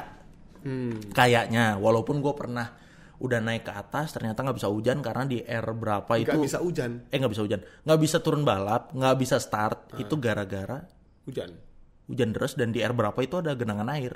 Hmm. 0.63 0.95
kayaknya 1.11 1.75
walaupun 1.75 2.23
gue 2.23 2.31
pernah 2.39 2.71
udah 3.19 3.43
naik 3.43 3.67
ke 3.67 3.75
atas 3.75 4.15
ternyata 4.15 4.47
nggak 4.47 4.63
bisa 4.63 4.71
hujan 4.71 5.03
karena 5.03 5.27
di 5.27 5.43
R 5.43 5.67
berapa 5.75 6.07
itu 6.15 6.31
Nggak 6.31 6.47
bisa 6.47 6.59
hujan, 6.63 6.91
eh 7.11 7.19
nggak 7.19 7.33
bisa 7.35 7.43
hujan 7.43 7.61
nggak 7.83 7.99
bisa 7.99 8.17
turun 8.23 8.47
balap 8.47 8.95
nggak 8.95 9.17
bisa 9.19 9.43
start 9.43 9.99
itu 9.99 10.15
gara-gara 10.23 10.87
hujan. 11.27 11.51
Hujan 12.13 12.37
deras 12.37 12.53
dan 12.55 12.71
di 12.71 12.85
R 12.85 12.93
berapa 12.93 13.17
itu 13.25 13.41
ada 13.41 13.57
genangan 13.57 13.89
air 13.89 14.15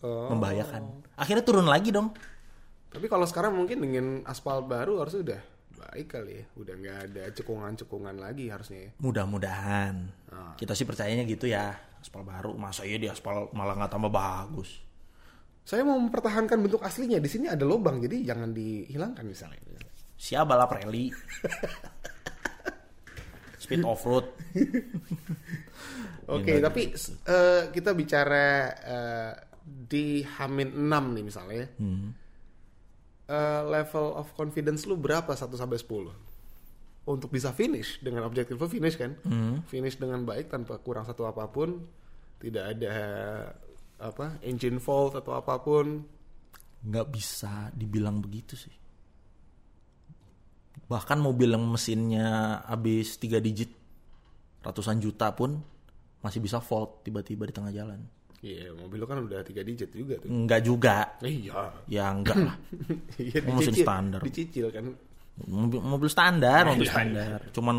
Oh. 0.00 0.32
membahayakan 0.32 1.04
akhirnya 1.12 1.44
turun 1.44 1.68
lagi 1.68 1.92
dong 1.92 2.16
Tapi 2.88 3.04
kalau 3.04 3.28
sekarang 3.28 3.52
mungkin 3.52 3.84
dengan 3.84 4.06
aspal 4.24 4.64
baru 4.64 4.98
harusnya 4.98 5.22
udah 5.22 5.40
baik 5.80 6.06
kali 6.10 6.42
ya. 6.42 6.44
Udah 6.58 6.74
nggak 6.74 6.98
ada 7.06 7.24
cekungan-cekungan 7.34 8.16
lagi 8.18 8.50
harusnya 8.50 8.88
ya. 8.88 8.90
Mudah-mudahan. 8.98 9.94
Ah. 10.30 10.54
Kita 10.58 10.74
sih 10.74 10.82
percayanya 10.84 11.22
gitu 11.22 11.46
ya. 11.46 11.74
Aspal 12.00 12.24
baru, 12.24 12.58
masa 12.58 12.82
iya 12.82 12.98
di 12.98 13.06
aspal 13.06 13.46
malah 13.54 13.76
nggak 13.76 13.92
tambah 13.92 14.10
bagus. 14.10 14.82
Saya 15.62 15.86
mau 15.86 16.02
mempertahankan 16.02 16.58
bentuk 16.58 16.82
aslinya. 16.82 17.22
Di 17.22 17.30
sini 17.30 17.46
ada 17.46 17.62
lubang, 17.62 18.02
jadi 18.02 18.34
jangan 18.34 18.50
dihilangkan 18.50 19.22
misalnya. 19.22 19.60
Siapa 20.18 20.48
balap 20.48 20.74
rally? 20.74 21.12
Speed 23.70 23.86
off 23.86 24.02
road. 24.02 24.26
Oke, 26.34 26.58
tapi 26.58 26.90
eh, 27.30 27.62
kita 27.70 27.94
bicara 27.94 28.46
eh, 28.82 29.32
di 29.62 30.26
Hamin 30.26 30.74
6 30.74 31.14
nih 31.14 31.22
misalnya. 31.22 31.54
ya. 31.62 31.66
Eh, 33.30 33.62
level 33.62 34.18
of 34.18 34.34
confidence 34.34 34.90
lu 34.90 34.98
berapa 34.98 35.38
1 35.38 35.54
sampai 35.54 35.78
10? 35.78 36.10
Untuk 37.06 37.30
bisa 37.30 37.54
finish 37.54 38.02
dengan 38.02 38.26
objektif 38.26 38.58
lu 38.58 38.66
finish 38.66 38.98
kan? 38.98 39.14
Finish 39.70 40.02
dengan 40.02 40.26
baik 40.26 40.50
tanpa 40.50 40.82
kurang 40.82 41.06
satu 41.06 41.30
apa 41.30 41.46
pun, 41.46 41.78
tidak 42.42 42.74
ada 42.74 42.94
apa 44.02 44.42
engine 44.42 44.82
fault 44.82 45.14
atau 45.14 45.38
apa 45.38 45.62
pun. 45.62 46.02
Nggak 46.82 47.06
bisa 47.06 47.70
dibilang 47.70 48.18
begitu 48.18 48.58
sih. 48.58 48.79
Bahkan 50.90 51.18
mobil 51.22 51.54
yang 51.54 51.62
mesinnya 51.70 52.60
habis 52.66 53.14
3 53.22 53.38
digit 53.38 53.70
ratusan 54.60 54.98
juta 54.98 55.30
pun 55.32 55.56
masih 56.20 56.42
bisa 56.42 56.60
fault 56.60 57.06
tiba-tiba 57.06 57.48
di 57.48 57.54
tengah 57.54 57.72
jalan. 57.72 58.00
Iya, 58.40 58.72
mobil 58.72 59.04
lu 59.04 59.04
kan 59.04 59.20
udah 59.20 59.44
tiga 59.44 59.60
digit 59.60 59.92
juga 59.92 60.16
tuh. 60.16 60.32
Enggak 60.32 60.64
juga. 60.64 61.12
Iya. 61.20 61.76
Ya 61.84 62.08
enggak 62.08 62.40
lah. 62.40 62.56
Iya, 63.20 63.44
Mesin 63.44 63.76
standar. 63.76 64.20
Dicicil 64.24 64.72
kan. 64.72 64.84
Mobil, 65.44 65.80
mobil 65.80 66.08
standar, 66.08 66.68
mobil 66.72 66.88
iya, 66.88 66.92
standar. 66.92 67.38
Cuman 67.52 67.76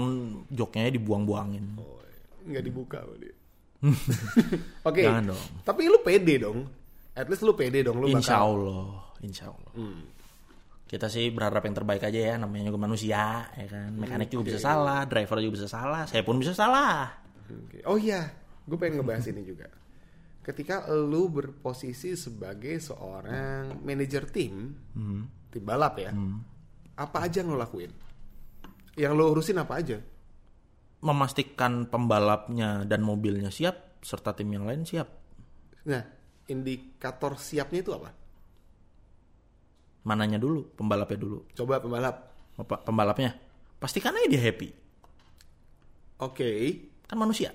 joknya 0.54 0.93
dibuang-buangin. 0.93 1.65
Oh, 1.82 2.02
nggak 2.45 2.63
dibuka 2.65 3.02
sama 3.02 3.15
dia. 3.17 3.34
Oke. 4.89 5.02
Jangan 5.02 5.34
dong. 5.34 5.43
Tapi 5.65 5.82
lu 5.89 6.00
pede 6.06 6.36
dong. 6.38 6.60
At 7.17 7.26
least 7.26 7.41
lu 7.41 7.58
pede 7.58 7.82
dong 7.82 7.97
lu 7.97 8.13
Insya 8.13 8.38
bakal. 8.38 8.45
Allah, 8.54 8.86
insya 9.26 9.45
Allah. 9.50 9.74
Kita 10.91 11.08
sih 11.08 11.32
berharap 11.32 11.63
yang 11.63 11.71
terbaik 11.71 12.04
aja 12.04 12.19
ya, 12.19 12.36
namanya 12.36 12.67
juga 12.67 12.84
manusia, 12.84 13.47
ya 13.56 13.67
kan. 13.71 13.95
Mekanik 13.95 14.27
juga 14.27 14.51
bisa 14.51 14.60
salah, 14.60 15.08
driver 15.08 15.39
juga 15.39 15.63
bisa 15.63 15.71
salah, 15.71 16.04
saya 16.04 16.19
pun 16.19 16.36
bisa 16.36 16.51
salah. 16.51 17.15
Oke. 17.47 17.80
Oh 17.88 17.95
iya, 17.95 18.27
gue 18.67 18.75
pengen 18.75 18.99
ngebahas 18.99 19.23
ini 19.32 19.47
juga. 19.47 19.71
Ketika 20.43 20.91
lu 20.91 21.32
berposisi 21.32 22.19
sebagai 22.19 22.75
seorang 22.84 23.80
manajer 23.88 24.27
tim, 24.36 24.75
tim 25.47 25.63
balap 25.63 25.95
ya, 25.95 26.12
apa 26.99 27.17
aja 27.23 27.39
yang 27.39 27.56
lo 27.56 27.58
lakuin? 27.63 27.95
Yang 28.99 29.13
lo 29.15 29.23
urusin 29.32 29.63
apa 29.63 29.80
aja? 29.80 29.95
Memastikan 31.08 31.88
pembalapnya 31.88 32.84
dan 32.84 32.99
mobilnya 32.99 33.47
siap, 33.47 34.04
serta 34.04 34.36
tim 34.36 34.51
yang 34.51 34.67
lain 34.67 34.84
siap. 34.84 35.08
Nah, 35.88 36.04
indikator 36.51 37.39
siapnya 37.39 37.80
itu 37.80 37.95
apa? 37.95 38.12
Mananya 40.01 40.37
dulu, 40.37 40.65
pembalapnya 40.73 41.15
dulu. 41.15 41.45
Coba 41.53 41.77
pembalap. 41.77 42.15
Apa- 42.53 42.81
Pembalapnya, 42.81 43.37
pastikan 43.77 44.13
aja 44.13 44.27
dia 44.27 44.41
happy. 44.41 44.69
Oke, 46.17 46.49
Kan 47.05 47.17
manusia. 47.17 47.49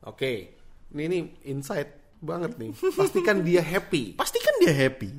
oke. 0.00 0.54
Ini 0.94 1.02
ini 1.04 1.18
insight 1.44 1.90
banget 2.18 2.54
nih. 2.54 2.70
Pastikan 2.94 3.42
dia 3.42 3.58
happy. 3.58 4.14
Pastikan 4.20 4.54
dia 4.58 4.70
happy. 4.70 5.10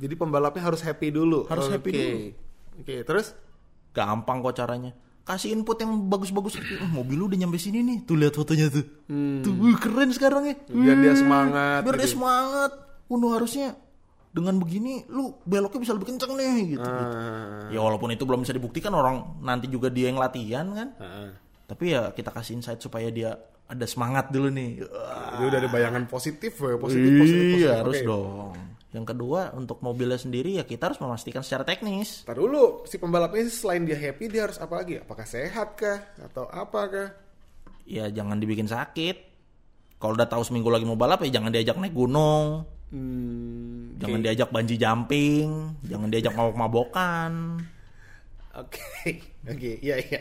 Jadi 0.00 0.14
pembalapnya 0.16 0.64
harus 0.64 0.80
happy 0.80 1.12
dulu. 1.12 1.44
Harus 1.44 1.68
happy 1.68 1.90
Oke. 1.90 1.98
dulu. 1.98 2.16
Oke, 2.80 2.94
terus? 3.04 3.36
Gampang 3.92 4.40
kok 4.40 4.56
caranya. 4.56 4.96
Kasih 5.20 5.52
input 5.52 5.76
yang 5.76 6.08
bagus-bagus. 6.08 6.56
"Eh, 6.56 6.88
mobil 6.88 7.14
lu 7.14 7.28
udah 7.28 7.36
nyampe 7.36 7.60
sini 7.60 7.84
nih. 7.84 7.98
Tuh 8.02 8.16
lihat 8.16 8.32
fotonya 8.32 8.72
tuh. 8.72 8.82
Tuh 9.44 9.52
wih, 9.52 9.76
keren 9.76 10.08
sekarang 10.10 10.48
ya. 10.48 10.56
Hmm. 10.64 10.80
Biar 10.80 10.96
dia 10.96 11.14
semangat 11.14 11.80
Biar 11.84 11.94
dia 11.94 12.02
gitu. 12.02 12.16
semangat. 12.16 12.70
Udah 13.06 13.30
harusnya 13.36 13.68
dengan 14.30 14.54
begini 14.56 15.02
lu 15.10 15.34
beloknya 15.42 15.80
bisa 15.82 15.92
lebih 15.92 16.14
kenceng 16.14 16.32
nih 16.34 16.78
gitu. 16.78 16.86
gitu. 16.86 17.16
Ah, 17.18 17.66
Ya 17.68 17.82
walaupun 17.82 18.10
itu 18.10 18.22
belum 18.22 18.42
bisa 18.42 18.54
dibuktikan 18.54 18.94
orang 18.94 19.42
nanti 19.42 19.66
juga 19.66 19.90
dia 19.90 20.06
yang 20.06 20.18
latihan 20.18 20.66
kan. 20.70 20.88
ah. 20.98 21.30
Tapi 21.66 21.94
ya 21.94 22.10
kita 22.10 22.30
kasih 22.30 22.58
insight 22.58 22.78
supaya 22.78 23.10
dia 23.10 23.34
ada 23.66 23.86
semangat 23.86 24.30
dulu 24.30 24.50
nih. 24.50 24.82
Wah, 24.82 25.38
Dia 25.38 25.46
udah 25.46 25.58
ada 25.62 25.70
bayangan 25.70 26.02
positif, 26.06 26.50
ya. 26.52 26.74
positif, 26.74 27.10
positif, 27.14 27.14
positif. 27.14 27.56
Iya 27.56 27.70
harus 27.78 27.96
Oke. 27.96 28.06
dong. 28.06 28.54
Yang 28.90 29.06
kedua 29.14 29.40
untuk 29.54 29.78
mobilnya 29.78 30.18
sendiri 30.18 30.58
ya 30.58 30.66
kita 30.66 30.90
harus 30.90 30.98
memastikan 30.98 31.46
secara 31.46 31.62
teknis. 31.62 32.26
Ntar 32.26 32.34
dulu, 32.34 32.82
si 32.82 32.98
pembalapnya 32.98 33.46
selain 33.46 33.86
dia 33.86 33.94
happy, 33.94 34.26
dia 34.26 34.50
harus 34.50 34.58
apa 34.58 34.82
lagi? 34.82 34.98
Apakah 34.98 35.22
sehat 35.22 35.78
kah? 35.78 35.98
Atau 36.20 36.46
apa 36.46 36.80
kah? 36.86 37.08
ya 37.86 38.06
jangan 38.06 38.38
dibikin 38.38 38.66
sakit. 38.66 39.16
Kalau 39.98 40.14
udah 40.14 40.26
tahu 40.26 40.42
seminggu 40.42 40.70
lagi 40.70 40.82
mau 40.82 40.94
balap 40.94 41.22
ya 41.22 41.38
jangan 41.38 41.50
diajak 41.50 41.74
naik 41.74 41.90
gunung, 41.92 42.62
Hmm, 42.90 43.89
jangan 44.00 44.20
diajak 44.20 44.48
banji 44.48 44.74
jumping, 44.74 45.48
jangan 45.84 46.08
diajak 46.08 46.32
mabok-mabokan. 46.32 47.60
Oke, 48.50 49.20
oke, 49.52 49.70
iya 49.78 50.00
iya. 50.00 50.20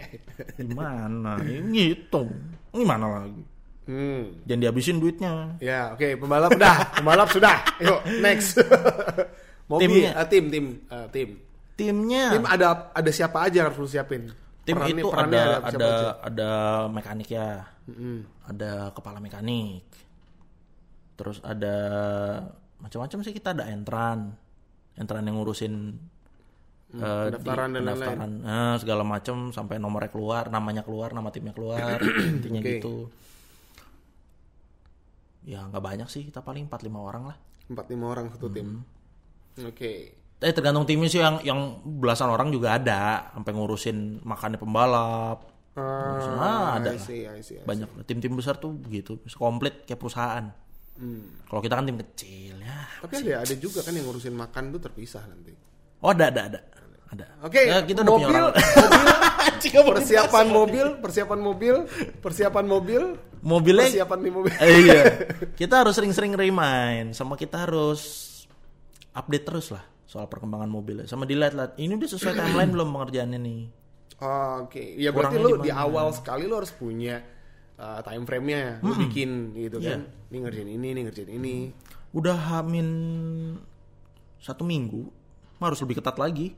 Gimana? 0.56 1.40
Gitu. 1.42 2.22
Gimana 2.70 3.06
lagi? 3.18 3.42
Hmm, 3.90 4.46
Jangan 4.46 4.62
dihabisin 4.62 5.02
duitnya. 5.02 5.58
ya 5.58 5.90
oke, 5.92 6.14
pembalap 6.16 6.54
udah, 6.54 6.78
pembalap 6.94 7.30
sudah. 7.30 7.58
Yuk, 7.80 8.00
next. 8.22 8.62
Mobil, 9.70 9.86
Timnya. 10.06 10.12
ah, 10.14 10.26
tim, 10.26 10.46
tim, 10.48 10.66
ah, 10.88 11.10
tim. 11.10 11.30
Timnya, 11.74 12.34
Tim 12.34 12.44
ada 12.44 12.92
ada 12.92 13.10
siapa 13.10 13.42
aja 13.42 13.56
yang 13.56 13.68
harus 13.68 13.80
lu 13.80 13.88
siapin? 13.88 14.30
tim 14.62 14.78
Perannya- 14.78 15.00
itu 15.00 15.10
perannya 15.10 15.42
ada 15.42 15.58
ada 15.66 15.88
aja? 15.88 16.10
ada 16.22 16.50
mekanik 16.88 17.30
ya, 17.30 17.66
Mm-mm. 17.86 18.18
ada 18.46 18.72
kepala 18.92 19.18
mekanik, 19.18 19.82
terus 21.16 21.42
ada 21.42 21.76
macam-macam 22.80 23.20
sih 23.22 23.32
kita 23.32 23.52
ada 23.52 23.68
entran, 23.68 24.34
entran 24.96 25.24
yang 25.24 25.36
ngurusin 25.38 25.74
eh, 26.90 26.96
di 26.96 26.98
Hmm, 26.98 27.26
pendaftaran 27.30 27.70
dan 27.70 27.82
lain-lain. 27.84 27.96
pendaftaran, 28.02 28.32
eh, 28.42 28.76
segala 28.82 29.04
macam 29.06 29.36
sampai 29.52 29.76
nomornya 29.78 30.10
keluar, 30.10 30.44
namanya 30.50 30.82
keluar, 30.82 31.14
nama 31.14 31.30
timnya 31.30 31.54
keluar, 31.54 32.00
intinya 32.40 32.60
Oke. 32.60 32.72
gitu. 32.78 32.96
Ya 35.46 35.66
nggak 35.66 35.82
banyak 35.82 36.08
sih, 36.10 36.28
kita 36.28 36.42
paling 36.42 36.68
4-5 36.68 37.00
orang 37.00 37.24
lah. 37.34 37.38
Empat 37.70 37.86
lima 37.88 38.10
orang 38.10 38.34
satu 38.34 38.50
tim. 38.50 38.82
Hmm. 39.56 39.70
Oke. 39.70 40.18
Eh 40.40 40.54
tergantung 40.56 40.88
timnya 40.88 41.06
sih 41.06 41.22
yang 41.22 41.38
yang 41.44 41.60
belasan 41.84 42.32
orang 42.32 42.50
juga 42.50 42.80
ada, 42.80 43.30
sampai 43.36 43.52
ngurusin 43.54 44.24
makannya 44.26 44.58
pembalap. 44.58 45.46
Ah, 45.80 46.76
ada 46.76 46.92
I 46.92 47.00
see, 47.00 47.24
I 47.24 47.40
see, 47.40 47.56
I 47.56 47.62
see. 47.62 47.64
Banyak 47.64 48.04
tim-tim 48.04 48.36
besar 48.36 48.58
tuh 48.58 48.74
begitu, 48.74 49.22
komplit 49.38 49.86
kayak 49.86 50.00
perusahaan. 50.00 50.50
Kalau 51.48 51.62
kita 51.64 51.74
kan 51.80 51.86
tim 51.88 51.98
kecil 51.98 52.56
ya. 52.60 52.80
Tapi 53.00 53.14
ada 53.24 53.48
ada 53.48 53.56
juga 53.56 53.80
kan 53.82 53.96
yang 53.96 54.06
ngurusin 54.06 54.36
makan 54.36 54.64
tuh 54.76 54.82
terpisah 54.84 55.24
nanti. 55.26 55.56
Oh 56.04 56.12
ada 56.12 56.28
ada 56.30 56.42
ada. 56.52 56.62
Ada. 57.10 57.26
Oke, 57.42 57.66
Ya, 57.66 57.82
kita 57.82 58.06
udah 58.06 58.14
punya 58.22 58.30
mobil, 58.30 58.44
orang. 58.54 58.62
mobil, 58.62 59.82
persiapan 59.98 60.46
mobil, 60.54 60.88
persiapan 61.02 61.40
mobil, 61.42 61.76
persiapan 62.22 62.66
mobil, 62.70 63.02
Mobilnya 63.40 63.88
persiapan 63.90 64.20
di 64.22 64.30
mobil. 64.30 64.52
Eh, 64.60 64.78
iya. 64.84 65.02
Kita 65.60 65.82
harus 65.82 65.96
sering-sering 65.96 66.36
remind 66.36 67.16
sama 67.16 67.40
kita 67.40 67.66
harus 67.66 68.28
update 69.16 69.46
terus 69.48 69.72
lah 69.72 69.82
soal 70.04 70.28
perkembangan 70.28 70.68
mobil. 70.68 71.08
Sama 71.08 71.24
dilihat-lihat 71.24 71.80
ini 71.80 71.96
udah 71.98 72.10
sesuai 72.14 72.36
timeline 72.36 72.72
belum 72.76 72.90
pengerjaannya 72.94 73.40
nih. 73.40 73.62
Oh, 74.20 74.68
Oke, 74.68 75.00
ya 75.00 75.16
berarti 75.16 75.40
Kurangnya 75.40 75.56
lu 75.56 75.64
di 75.64 75.72
awal 75.72 76.12
sekali 76.12 76.44
lu 76.44 76.60
harus 76.60 76.76
punya 76.76 77.24
uh, 77.80 78.04
time 78.04 78.28
frame-nya, 78.28 78.84
lu 78.84 78.92
bikin 79.08 79.56
gitu 79.56 79.80
Iya. 79.80 79.96
kan. 79.96 80.02
Ini 80.30 80.38
ngerjain 80.44 80.70
ini, 80.70 80.88
ini 80.92 81.02
ngerjain 81.08 81.32
ini. 81.32 81.56
Udah 82.12 82.36
hamin 82.36 82.88
satu 84.38 84.62
minggu, 84.62 85.08
harus 85.58 85.80
lebih 85.80 85.98
ketat 85.98 86.20
lagi. 86.20 86.54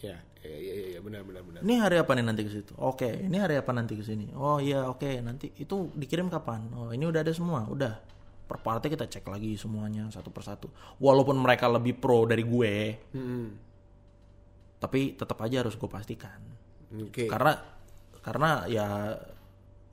Ya, 0.00 0.16
iya 0.40 0.56
iya 0.56 0.74
iya 0.74 0.86
ya, 0.96 1.00
benar 1.00 1.20
benar 1.22 1.44
benar. 1.44 1.60
Ini 1.60 1.74
hari 1.76 1.96
apa 2.00 2.16
nih 2.16 2.24
nanti 2.24 2.42
ke 2.42 2.50
situ? 2.50 2.72
Oke, 2.80 3.20
ini 3.20 3.36
hari 3.36 3.60
apa 3.60 3.70
nanti 3.70 3.92
ke 3.92 4.00
sini? 4.00 4.32
Oh 4.32 4.56
iya, 4.56 4.88
oke, 4.88 5.20
nanti 5.20 5.52
itu 5.54 5.92
dikirim 5.92 6.26
kapan? 6.26 6.72
Oh, 6.72 6.88
ini 6.90 7.04
udah 7.04 7.20
ada 7.20 7.32
semua, 7.32 7.68
udah. 7.68 8.00
Per 8.48 8.58
partnya 8.58 8.90
kita 8.90 9.06
cek 9.06 9.28
lagi 9.28 9.54
semuanya 9.54 10.10
satu 10.10 10.32
persatu. 10.32 10.66
Walaupun 10.98 11.38
mereka 11.38 11.68
lebih 11.68 11.94
pro 11.96 12.24
dari 12.24 12.42
gue, 12.42 12.74
Hmm, 13.14 13.46
tapi 14.80 15.14
tetap 15.14 15.38
aja 15.38 15.60
harus 15.62 15.76
gue 15.76 15.86
pastikan. 15.86 16.40
Oke. 16.98 17.28
Karena 17.28 17.54
karena 18.20 18.50
ya 18.66 19.14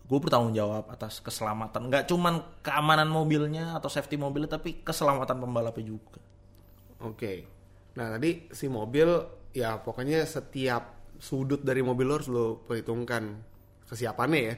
gue 0.08 0.20
bertanggung 0.24 0.56
jawab 0.56 0.88
atas 0.88 1.20
keselamatan, 1.20 1.92
nggak 1.92 2.08
cuman 2.08 2.64
keamanan 2.64 3.12
mobilnya 3.12 3.76
atau 3.76 3.92
safety 3.92 4.16
mobilnya, 4.16 4.48
tapi 4.48 4.80
keselamatan 4.80 5.36
pembalapnya 5.38 5.84
juga. 5.84 6.24
Oke. 7.04 7.44
Nah, 8.00 8.16
tadi 8.16 8.48
si 8.50 8.72
mobil 8.72 9.08
ya 9.52 9.78
pokoknya 9.84 10.24
setiap 10.24 11.12
sudut 11.18 11.60
dari 11.60 11.82
mobil 11.82 12.06
lo 12.08 12.14
harus 12.22 12.30
lo 12.30 12.46
perhitungkan 12.64 13.36
kesiapannya 13.84 14.42
ya. 14.42 14.56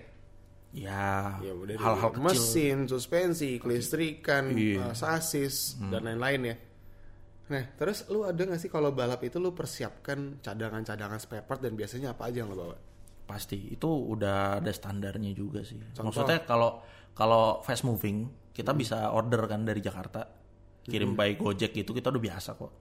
Ya, 0.69 1.41
Ya 1.41 1.53
hal-hal 1.81 2.13
kecil. 2.13 2.21
mesin, 2.21 2.77
suspensi, 2.85 3.57
kelistrikan, 3.57 4.53
Iya. 4.53 4.91
uh, 4.91 4.93
sasis 4.93 5.81
dan 5.89 6.05
lain-lain 6.05 6.41
ya. 6.45 6.55
Nah, 7.49 7.63
terus 7.73 8.05
lu 8.05 8.21
ada 8.21 8.37
gak 8.37 8.61
sih 8.61 8.69
kalau 8.69 8.93
balap 8.93 9.25
itu 9.25 9.41
lu 9.41 9.57
persiapkan 9.57 10.37
cadangan-cadangan 10.37 11.17
spare 11.17 11.41
part 11.41 11.57
dan 11.57 11.73
biasanya 11.73 12.13
apa 12.13 12.29
aja 12.29 12.45
yang 12.45 12.53
lo 12.53 12.57
bawa? 12.61 12.77
Pasti 13.29 13.69
itu 13.69 13.85
udah 13.85 14.57
ada 14.57 14.73
standarnya 14.73 15.29
juga 15.37 15.61
sih. 15.61 15.77
Maksudnya 15.77 16.41
kalau 16.49 16.81
kalau 17.13 17.61
fast 17.61 17.85
moving 17.85 18.25
kita 18.49 18.73
bisa 18.73 19.13
order 19.13 19.45
kan 19.45 19.61
dari 19.61 19.85
Jakarta, 19.85 20.25
kirim 20.81 21.13
by 21.13 21.37
Gojek 21.37 21.77
gitu 21.77 21.93
kita 21.93 22.09
udah 22.09 22.17
biasa 22.25 22.57
kok. 22.57 22.73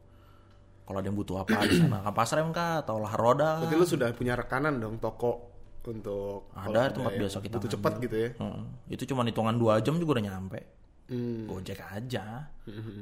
Kalau 0.88 1.04
ada 1.04 1.06
yang 1.12 1.20
butuh 1.20 1.44
apa 1.44 1.68
di 1.68 1.84
sana, 1.84 2.00
kapas 2.00 2.32
rem 2.32 2.48
kah 2.48 2.80
atau 2.80 2.96
lah 2.96 3.12
roda. 3.12 3.60
Berarti 3.60 3.76
lu 3.76 3.84
sudah 3.84 4.08
punya 4.16 4.32
rekanan 4.32 4.80
dong 4.80 4.96
toko 4.96 5.52
untuk 5.84 6.48
Ada 6.56 6.96
tempat 6.96 7.12
biasa 7.12 7.36
kita 7.44 7.60
butuh 7.60 7.70
cepat 7.76 7.92
gitu 8.00 8.16
ya. 8.16 8.30
Heeh. 8.32 8.64
Itu 8.96 9.04
cuma 9.12 9.20
hitungan 9.28 9.52
dua 9.60 9.84
jam 9.84 10.00
juga 10.00 10.16
udah 10.16 10.24
nyampe. 10.32 10.60
Hmm. 11.12 11.44
Gojek 11.44 11.84
aja. 11.84 12.48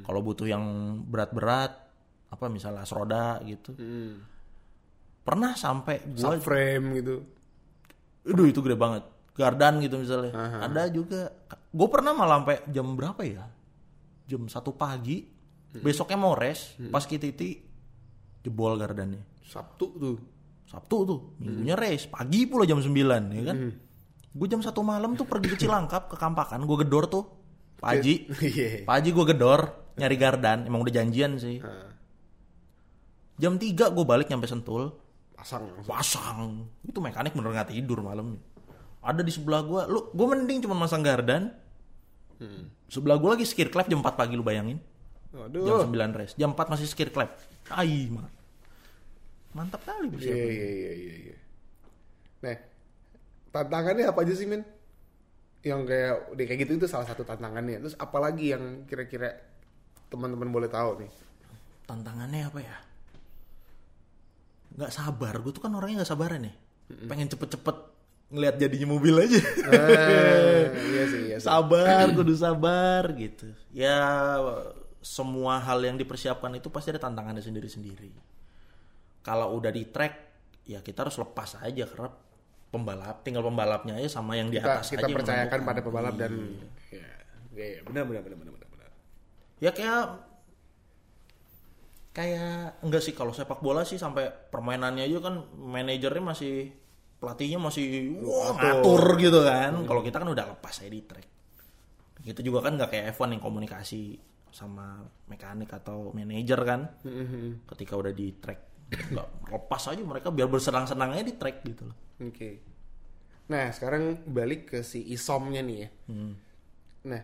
Kalau 0.03 0.21
butuh 0.23 0.51
yang 0.51 0.63
berat-berat, 1.07 1.79
apa 2.27 2.45
misalnya 2.51 2.83
roda 2.91 3.39
gitu. 3.47 3.71
Hmm. 3.79 4.19
Pernah 5.23 5.55
sampai 5.55 6.03
gua 6.11 6.35
Subframe 6.35 6.87
gitu. 7.03 7.36
Aduh 8.27 8.47
itu 8.51 8.59
gede 8.61 8.75
banget. 8.75 9.07
Gardan 9.37 9.79
gitu 9.85 10.01
misalnya. 10.01 10.33
Ada 10.65 10.89
juga. 10.89 11.29
Gue 11.71 11.89
pernah 11.93 12.17
malah 12.17 12.41
sampai 12.41 12.65
jam 12.73 12.97
berapa 12.97 13.21
ya? 13.23 13.45
Jam 14.27 14.49
satu 14.49 14.75
pagi. 14.75 15.29
Besoknya 15.77 16.17
mau 16.17 16.33
res. 16.33 16.75
Pas 16.89 17.05
kititi 17.05 17.61
jebol 18.41 18.81
gardannya. 18.81 19.23
Sabtu 19.45 19.87
tuh. 20.01 20.19
Sabtu 20.67 20.97
tuh. 21.05 21.21
Minggunya 21.39 21.77
res. 21.77 22.09
Pagi 22.09 22.49
pula 22.49 22.65
jam 22.65 22.81
9 22.81 22.97
ya 23.37 23.43
kan. 23.47 23.57
Gue 24.37 24.47
jam 24.49 24.65
satu 24.65 24.81
malam 24.81 25.15
tuh 25.15 25.29
pergi 25.29 25.53
ke 25.53 25.57
Cilangkap 25.61 26.09
ke 26.11 26.17
Kampakan. 26.17 26.65
Gue 26.65 26.83
gedor 26.83 27.07
tuh. 27.07 27.25
Pak 27.77 27.89
Haji. 27.93 28.15
Pak 28.89 28.95
Haji 28.97 29.11
gue 29.12 29.27
gedor. 29.37 29.61
Nyari 30.01 30.17
gardan. 30.17 30.65
Emang 30.65 30.81
udah 30.81 30.97
janjian 30.97 31.37
sih. 31.37 31.61
Jam 33.37 33.61
3 33.61 33.93
gue 33.93 34.05
balik 34.09 34.33
nyampe 34.33 34.49
Sentul. 34.49 34.97
Pasang 35.37 35.62
pasang 35.85 36.64
itu 36.83 36.99
mekanik 36.99 37.37
bener 37.37 37.53
nggak 37.53 37.70
tidur 37.70 38.01
malam 38.01 38.40
ada 39.05 39.20
di 39.22 39.31
sebelah 39.31 39.62
gua 39.62 39.85
lu 39.87 40.11
gua 40.16 40.35
mending 40.35 40.64
cuma 40.64 40.75
masang 40.75 41.05
gardan 41.05 41.53
sebelah 42.88 43.20
gua 43.20 43.37
lagi 43.37 43.44
skir 43.44 43.68
clap 43.68 43.87
jam 43.87 44.01
4 44.01 44.16
pagi 44.16 44.35
lu 44.35 44.42
bayangin 44.42 44.81
Waduh. 45.37 45.85
jam 45.85 45.92
9 45.92 46.18
res 46.18 46.33
jam 46.35 46.51
4 46.57 46.72
masih 46.72 46.88
skir 46.88 47.12
clap 47.12 47.37
ai 47.70 48.09
mah 48.09 48.27
mantap 49.53 49.81
kali 49.85 50.09
Iya 50.09 50.12
persiapan 50.12 50.49
iya 50.53 50.68
iya 50.68 50.92
iya. 50.92 51.14
iya. 51.16 51.37
Nah, 52.44 52.57
tantangannya 53.57 54.05
apa 54.05 54.20
aja 54.20 54.37
sih, 54.37 54.44
Min? 54.44 54.61
Yang 55.64 55.81
kayak 55.88 56.14
kayak 56.37 56.59
gitu 56.61 56.72
itu 56.77 56.85
salah 56.85 57.09
satu 57.09 57.25
tantangannya. 57.25 57.81
Terus 57.81 57.96
apalagi 57.96 58.53
yang 58.53 58.85
kira-kira 58.85 59.33
teman-teman 60.12 60.53
boleh 60.53 60.68
tahu 60.68 61.01
nih? 61.01 61.09
tantangannya 61.87 62.42
apa 62.51 62.59
ya 62.61 62.77
nggak 64.77 64.93
sabar 64.93 65.35
gue 65.37 65.51
tuh 65.51 65.61
kan 65.61 65.73
orangnya 65.73 66.03
nggak 66.03 66.11
sabaran 66.11 66.43
ya 66.43 66.55
pengen 67.07 67.27
cepet-cepet 67.27 67.77
ngelihat 68.29 68.57
jadinya 68.59 68.89
mobil 68.91 69.15
aja 69.17 69.39
Ah, 69.65 70.67
iya 70.75 71.03
sih, 71.07 71.21
iya 71.27 71.37
sih. 71.39 71.47
sabar 71.47 72.11
kudu 72.11 72.35
sabar 72.35 73.09
gitu 73.15 73.47
ya 73.71 73.97
semua 74.99 75.59
hal 75.59 75.79
yang 75.81 75.95
dipersiapkan 75.95 76.51
itu 76.53 76.69
pasti 76.69 76.91
ada 76.91 77.01
tantangannya 77.01 77.41
sendiri-sendiri 77.41 78.11
kalau 79.23 79.55
udah 79.55 79.71
di 79.71 79.87
track 79.87 80.15
ya 80.65 80.79
kita 80.81 81.03
harus 81.03 81.17
lepas 81.17 81.55
aja 81.57 81.87
karena 81.87 82.11
pembalap 82.69 83.23
tinggal 83.23 83.41
pembalapnya 83.41 83.95
aja 83.95 84.11
sama 84.12 84.35
yang 84.35 84.51
di 84.51 84.59
Kita, 84.59 84.83
atas 84.83 84.91
kita 84.91 85.01
aja 85.01 85.07
yang 85.07 85.17
percayakan 85.17 85.61
pada 85.62 85.81
pembalap 85.81 86.15
dan 86.17 86.33
Iya. 86.91 87.11
ya, 87.55 87.81
benar 87.83 88.05
benar 88.05 88.21
benar 88.21 88.37
benar 88.37 88.53
benar. 88.53 88.69
benar. 88.69 88.91
ya 89.57 89.71
kayak 89.71 90.03
kayak 92.16 92.81
enggak 92.81 93.05
sih 93.05 93.12
kalau 93.12 93.37
sepak 93.37 93.61
bola 93.61 93.85
sih 93.85 94.00
sampai 94.00 94.33
permainannya 94.48 95.05
aja 95.05 95.20
kan 95.20 95.52
manajernya 95.52 96.24
masih 96.24 96.72
pelatihnya 97.20 97.61
masih 97.61 98.16
wah, 98.24 98.57
ngatur. 98.57 99.20
gitu 99.20 99.44
kan. 99.44 99.76
Kalau 99.85 100.00
kita 100.00 100.16
kan 100.24 100.29
udah 100.33 100.57
lepas 100.57 100.81
aja 100.81 100.88
di 100.88 101.05
track. 101.05 101.29
Gitu 102.24 102.40
juga 102.40 102.64
kan 102.64 102.81
nggak 102.81 102.88
kayak 102.88 103.05
F1 103.12 103.37
yang 103.37 103.42
komunikasi 103.44 104.16
sama 104.48 105.05
mekanik 105.29 105.68
atau 105.76 106.16
manajer 106.16 106.61
kan. 106.64 106.81
Ketika 107.68 108.00
udah 108.00 108.12
di 108.16 108.33
track 108.40 108.61
nggak 108.87 109.29
lepas 109.61 109.83
aja 109.92 110.00
mereka 110.00 110.33
biar 110.33 110.48
bersenang-senangnya 110.48 111.20
di 111.20 111.35
track 111.37 111.57
gitu 111.68 111.85
loh. 111.85 111.96
Oke. 112.24 112.64
Nah, 113.52 113.68
sekarang 113.76 114.24
balik 114.24 114.72
ke 114.72 114.81
si 114.81 115.05
isomnya 115.12 115.61
nih 115.61 115.79
ya. 115.85 115.88
Hmm. 116.09 116.33
Nah, 117.07 117.22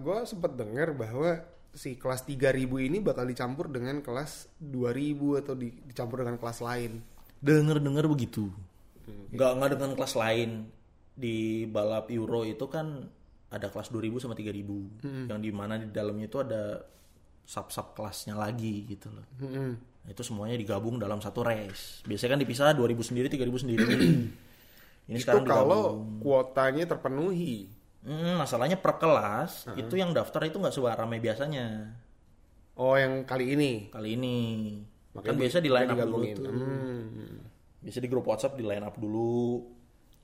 gue 0.00 0.18
sempat 0.24 0.56
dengar 0.56 0.96
bahwa 0.96 1.51
si 1.72 1.96
kelas 1.96 2.24
3000 2.24 2.68
ini 2.78 3.00
bakal 3.00 3.24
dicampur 3.24 3.66
dengan 3.66 3.98
kelas 3.98 4.52
2000 4.58 5.40
atau 5.40 5.54
di- 5.56 5.72
dicampur 5.82 6.20
dengan 6.20 6.36
kelas 6.36 6.60
lain. 6.60 6.92
denger-denger 7.42 8.06
begitu. 8.06 8.46
Nggak 9.32 9.50
nggak 9.58 9.70
dengan 9.74 9.90
kelas 9.96 10.14
lain. 10.14 10.50
Di 11.12 11.66
balap 11.66 12.06
Euro 12.08 12.46
itu 12.46 12.64
kan 12.68 13.02
ada 13.48 13.66
kelas 13.66 13.90
2000 13.90 14.22
sama 14.22 14.32
3000 14.32 15.28
yang 15.28 15.40
di 15.40 15.50
mana 15.50 15.76
di 15.76 15.90
dalamnya 15.90 16.24
itu 16.24 16.38
ada 16.38 16.80
sub 17.42 17.68
sub 17.68 17.92
kelasnya 17.92 18.32
lagi 18.32 18.86
gitu 18.86 19.10
loh. 19.10 19.26
Nah, 20.02 20.08
itu 20.08 20.22
semuanya 20.22 20.54
digabung 20.54 20.96
dalam 20.96 21.18
satu 21.18 21.42
race. 21.42 22.06
Biasanya 22.06 22.38
kan 22.38 22.40
dipisah 22.40 22.72
2000 22.72 23.02
sendiri 23.02 23.26
3000 23.28 23.58
sendiri. 23.58 23.84
Ini 25.02 25.18
Itu 25.18 25.22
sekarang 25.26 25.44
kalau 25.44 25.82
kuotanya 26.22 26.86
terpenuhi. 26.86 27.66
Hmm, 28.02 28.34
masalahnya 28.34 28.74
per 28.74 28.98
kelas 28.98 29.70
itu 29.78 29.94
yang 29.94 30.10
daftar 30.10 30.42
itu 30.42 30.58
nggak 30.58 30.74
seramai 30.74 31.22
biasanya 31.22 31.94
Oh, 32.74 32.96
yang 32.98 33.22
kali 33.28 33.52
ini. 33.54 33.92
kali 33.92 34.16
ini 34.18 34.38
kan 35.12 35.20
Makanya 35.36 35.38
biasa 35.44 35.56
di 35.60 35.70
line 35.70 35.88
up 35.92 35.98
dulu 36.02 36.24
tuh 36.32 36.44
Hmm. 36.50 37.02
Bisa 37.84 37.98
di 38.00 38.08
grup 38.08 38.24
WhatsApp 38.26 38.56
di 38.56 38.64
line 38.64 38.80
up 38.82 38.96
dulu. 38.96 39.60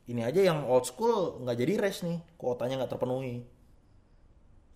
Ini 0.09 0.25
aja 0.25 0.41
yang 0.41 0.65
old 0.65 0.89
school 0.89 1.45
nggak 1.45 1.57
jadi 1.61 1.73
race 1.77 2.01
nih, 2.07 2.19
kuotanya 2.41 2.81
nggak 2.81 2.97
terpenuhi. 2.97 3.45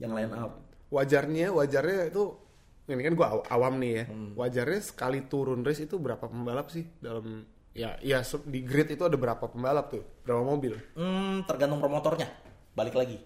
Yang 0.02 0.12
line 0.12 0.32
up. 0.36 0.52
Wajarnya, 0.92 1.48
wajarnya 1.56 2.12
itu 2.12 2.36
ini 2.84 3.00
kan 3.00 3.14
gua 3.16 3.26
aw- 3.40 3.46
awam 3.48 3.80
nih 3.80 3.92
ya. 3.96 4.04
Hmm. 4.12 4.30
Wajarnya 4.36 4.80
sekali 4.84 5.24
turun 5.24 5.64
race 5.64 5.86
itu 5.86 5.96
berapa 5.96 6.28
pembalap 6.28 6.68
sih 6.68 6.84
dalam 7.00 7.46
ya 7.72 7.96
ya 8.04 8.20
di 8.44 8.60
grid 8.60 8.92
itu 8.92 9.00
ada 9.08 9.16
berapa 9.16 9.48
pembalap 9.48 9.88
tuh? 9.96 10.04
Berapa 10.28 10.44
mobil? 10.44 10.76
Hmm, 10.92 11.40
tergantung 11.48 11.80
promotornya. 11.80 12.28
Balik 12.72 12.96
lagi. 12.96 13.18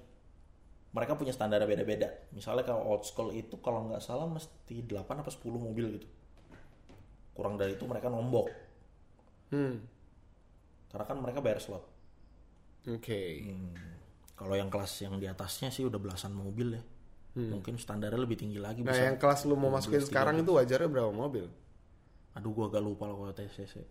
mereka 0.91 1.13
punya 1.13 1.29
standar 1.29 1.61
beda-beda. 1.69 2.09
Misalnya 2.33 2.65
kalau 2.65 2.81
old 2.89 3.05
school 3.05 3.29
itu 3.29 3.61
kalau 3.61 3.85
nggak 3.85 4.01
salah 4.01 4.25
mesti 4.25 4.81
8 4.81 5.05
apa 5.21 5.29
10 5.29 5.45
mobil 5.61 6.01
gitu. 6.01 6.09
Kurang 7.37 7.61
dari 7.61 7.77
itu 7.77 7.85
mereka 7.85 8.09
nombok. 8.09 8.49
Hmm. 9.53 9.85
Karena 10.89 11.05
kan 11.05 11.21
mereka 11.21 11.45
bayar 11.45 11.61
slot. 11.61 11.85
Oke. 12.89 13.45
Kalau 14.33 14.57
yang 14.57 14.73
kelas 14.73 15.05
yang 15.05 15.21
di 15.21 15.29
atasnya 15.29 15.69
sih 15.69 15.85
udah 15.85 16.01
belasan 16.01 16.33
mobil 16.33 16.81
ya. 16.81 16.83
Mungkin 17.37 17.77
standarnya 17.77 18.17
lebih 18.17 18.41
tinggi 18.41 18.57
lagi 18.57 18.81
Nah, 18.81 18.97
bisa. 18.97 19.05
yang 19.05 19.21
kelas 19.21 19.45
lu 19.45 19.53
mau 19.53 19.69
masukin 19.69 20.01
sekarang 20.01 20.41
itu 20.41 20.49
wajarnya 20.57 20.89
berapa 20.89 21.13
mobil? 21.13 21.45
Aduh 22.33 22.57
gua 22.57 22.73
agak 22.73 22.81
lupa 22.81 23.05
loh 23.05 23.21
kalau 23.21 23.37
TCC. 23.37 23.85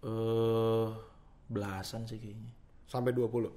Eh 0.00 0.69
belasan 1.50 2.06
sih 2.06 2.22
kayaknya. 2.22 2.54
Sampai 2.86 3.10
20. 3.10 3.50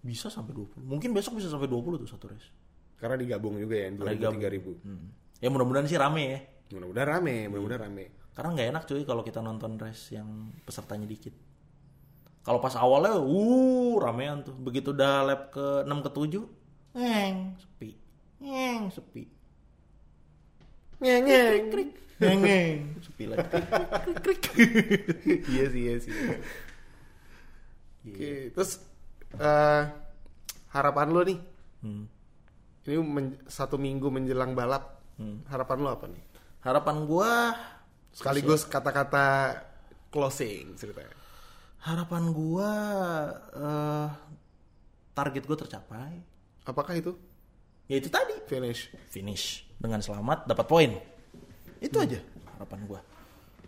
Bisa 0.00 0.32
sampai 0.32 0.56
20. 0.56 0.80
Mungkin 0.80 1.12
besok 1.12 1.36
bisa 1.38 1.52
sampai 1.52 1.68
20 1.68 2.00
tuh 2.00 2.08
satu 2.08 2.32
race. 2.32 2.48
Karena 2.96 3.20
digabung 3.20 3.60
juga 3.60 3.76
ya, 3.76 3.92
2000 3.92 4.16
digabung. 4.16 4.40
3000. 4.40 4.88
Hmm. 4.88 5.06
Ya 5.44 5.48
mudah-mudahan 5.52 5.86
sih 5.86 6.00
rame 6.00 6.24
ya. 6.24 6.40
Mudah-mudahan 6.72 7.08
rame, 7.20 7.36
mudah-mudahan 7.52 7.82
rame. 7.92 8.04
Karena 8.32 8.48
nggak 8.56 8.68
enak 8.72 8.82
cuy 8.88 9.02
kalau 9.04 9.22
kita 9.22 9.40
nonton 9.44 9.76
race 9.76 10.16
yang 10.16 10.50
pesertanya 10.64 11.04
dikit. 11.04 11.36
Kalau 12.46 12.62
pas 12.62 12.72
awalnya, 12.78 13.18
uh, 13.18 13.94
ramean 14.00 14.46
tuh. 14.46 14.54
Begitu 14.56 14.94
udah 14.94 15.26
lap 15.26 15.50
ke 15.50 15.82
6 15.82 16.04
ke 16.06 16.10
7, 16.14 16.46
ngeng, 16.94 17.36
sepi. 17.58 17.90
Ngeng, 18.38 18.82
sepi. 18.94 19.24
Ngeng 21.02 21.22
ngeng. 21.26 21.62
Ngeng, 22.16 22.40
ngeng, 22.40 22.78
sepi 23.04 23.24
lagi. 23.28 23.44
Krik, 24.24 24.40
krik, 24.40 24.40
krik. 24.46 25.40
iya 25.52 25.64
sih, 25.68 25.82
iya 25.84 25.94
sih. 26.00 26.12
Oke, 28.08 28.50
terus 28.50 28.78
eh, 29.34 29.82
harapan 30.70 31.06
lu 31.08 31.20
nih, 31.22 31.38
Hmm. 31.78 32.06
ini 32.82 32.96
men- 32.98 33.38
satu 33.44 33.76
minggu 33.76 34.06
menjelang 34.08 34.52
balap, 34.52 35.02
Hmm. 35.14 35.42
harapan 35.46 35.76
lu 35.76 35.88
apa 35.88 36.06
nih? 36.06 36.22
Harapan 36.60 36.96
gua, 37.04 37.54
Sekaligus 38.10 38.64
kata-kata 38.64 39.58
closing 40.08 40.72
ceritanya. 40.74 41.12
harapan 41.78 42.30
gua 42.30 42.72
eh, 43.52 44.08
target 45.12 45.42
gua 45.44 45.56
tercapai. 45.56 46.14
Apakah 46.62 46.94
itu 46.94 47.14
Ya 47.86 47.96
itu 47.96 48.08
tadi, 48.08 48.34
finish? 48.44 48.90
finish 49.06 49.44
dengan 49.76 50.00
selamat 50.00 50.42
dapat 50.44 50.66
poin 50.66 50.90
itu 51.78 51.94
aja 51.94 52.18
harapan 52.50 52.82
gue 52.82 53.00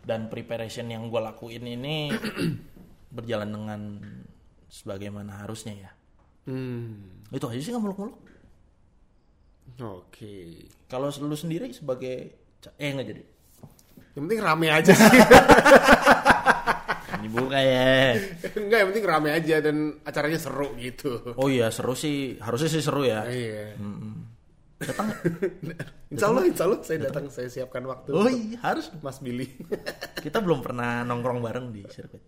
dan 0.03 0.27
preparation 0.27 0.89
yang 0.89 1.07
gue 1.07 1.21
lakuin 1.21 1.63
ini 1.63 2.11
berjalan 3.15 3.47
dengan 3.47 3.81
sebagaimana 4.69 5.43
harusnya 5.43 5.75
ya 5.75 5.91
Hmm, 6.45 7.05
itu 7.29 7.45
aja 7.45 7.61
sih 7.61 7.69
nggak 7.69 7.83
muluk-muluk 7.83 8.17
oke. 9.79 10.37
kalau 10.87 11.13
lu 11.21 11.35
sendiri 11.35 11.69
sebagai 11.71 12.33
eh 12.75 12.89
nggak 12.89 13.07
jadi 13.07 13.23
Yang 14.17 14.23
penting 14.25 14.41
rame 14.41 14.67
aja 14.69 14.93
sih. 14.93 15.21
ini 17.19 17.29
buka 17.29 17.59
ya 17.59 18.17
Enggak, 18.55 18.79
yang 18.79 18.89
penting 18.89 19.05
rame 19.05 19.29
aja 19.31 19.57
dan 19.61 19.77
acaranya 20.03 20.39
seru 20.39 20.73
gitu. 20.75 21.35
oh 21.35 21.49
iya 21.49 21.69
seru 21.69 21.93
sih 21.93 22.39
harusnya 22.39 22.71
sih 22.71 22.81
seru 22.81 23.05
ya 23.05 23.27
Iya. 23.27 23.77
Datang 24.79 25.09
Insya 26.13 26.27
Allah, 26.33 26.45
insya 26.49 26.65
Allah 26.65 26.81
saya 26.81 26.99
datang, 27.05 27.25
saya 27.29 27.49
siapkan 27.53 27.85
waktu. 27.85 28.17
oh 28.17 28.25
iya 28.31 28.57
harus 28.65 28.89
Mas 29.05 29.21
Billy. 29.21 29.45
kita 30.25 30.41
belum 30.41 30.65
pernah 30.65 31.05
nongkrong 31.05 31.43
bareng 31.45 31.67
di 31.75 31.83
sirkuit 31.91 32.23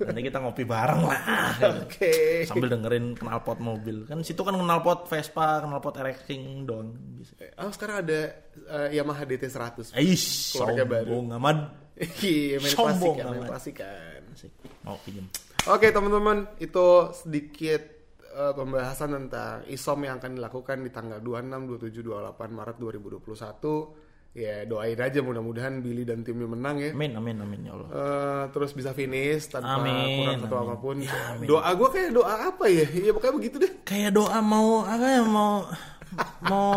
nanti 0.00 0.20
kita 0.24 0.40
ngopi 0.40 0.64
bareng 0.64 1.00
lah. 1.04 1.20
Oke. 1.84 2.48
sambil 2.48 2.72
dengerin 2.72 3.12
knalpot 3.20 3.60
mobil 3.60 4.08
kan 4.08 4.24
situ 4.24 4.40
kan 4.40 4.56
knalpot 4.56 5.04
Vespa 5.04 5.60
knalpot 5.60 5.92
racing 6.00 6.64
doang 6.64 6.96
bisa 7.20 7.36
Oh 7.60 7.68
sekarang 7.68 8.06
ada 8.06 8.32
eh, 8.56 8.96
Yamaha 8.96 9.28
DT 9.28 9.44
100. 9.50 9.92
Aish, 9.92 10.56
Keluarga 10.56 10.84
baru. 10.88 11.20
sombong 11.20 11.36
amat 11.36 11.58
Iya, 12.22 12.62
main 12.62 12.70
Sombong 12.70 12.94
plastik 12.94 13.12
kan, 13.18 13.26
main 13.34 13.44
plastik 13.44 13.74
kan. 13.82 14.22
Mau 14.86 14.96
Oke 15.74 15.90
teman-teman, 15.90 16.46
itu 16.62 16.86
sedikit 17.12 17.97
eh, 18.38 18.52
pembahasan 18.54 19.10
tentang 19.12 19.66
ISOM 19.66 19.98
yang 20.00 20.16
akan 20.16 20.32
dilakukan 20.34 20.78
di 20.78 20.90
tanggal 20.90 21.18
26, 21.18 21.66
27, 21.66 22.06
28 22.06 22.54
Maret 22.54 22.76
2021. 22.78 24.06
Ya 24.30 24.62
doain 24.62 24.94
aja 24.94 25.18
mudah-mudahan 25.18 25.80
Billy 25.80 26.04
dan 26.04 26.20
timnya 26.20 26.46
menang 26.46 26.78
ya. 26.78 26.92
amin 26.92 27.10
amin 27.12 27.36
amin 27.40 27.60
ya 27.60 27.72
Allah 27.72 27.88
Eh, 27.90 28.44
terus 28.52 28.70
bisa 28.70 28.92
finish 28.92 29.48
tanpa 29.48 29.80
Amin, 29.80 30.20
kurang 30.20 30.38
satu 30.38 30.54
amin. 30.54 30.64
apa 30.64 30.74
pun. 30.78 30.96
Ya, 31.00 31.16
amin. 31.32 31.46
Doa 31.48 31.70
gue 31.72 31.88
kayak 31.88 32.10
doa 32.12 32.34
apa 32.46 32.64
ya? 32.68 32.86
Iya 32.86 33.10
pokoknya 33.10 33.34
begitu 33.34 33.56
deh. 33.58 33.72
kayak 33.82 34.14
doa 34.14 34.38
mau 34.38 34.84
apa 34.84 35.06
ya 35.08 35.22
mau 35.24 35.66
mau 36.44 36.70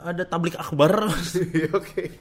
ada 0.00 0.22
tablik 0.22 0.54
akbar 0.54 1.08
Iya, 1.50 1.72
Oke. 1.72 2.20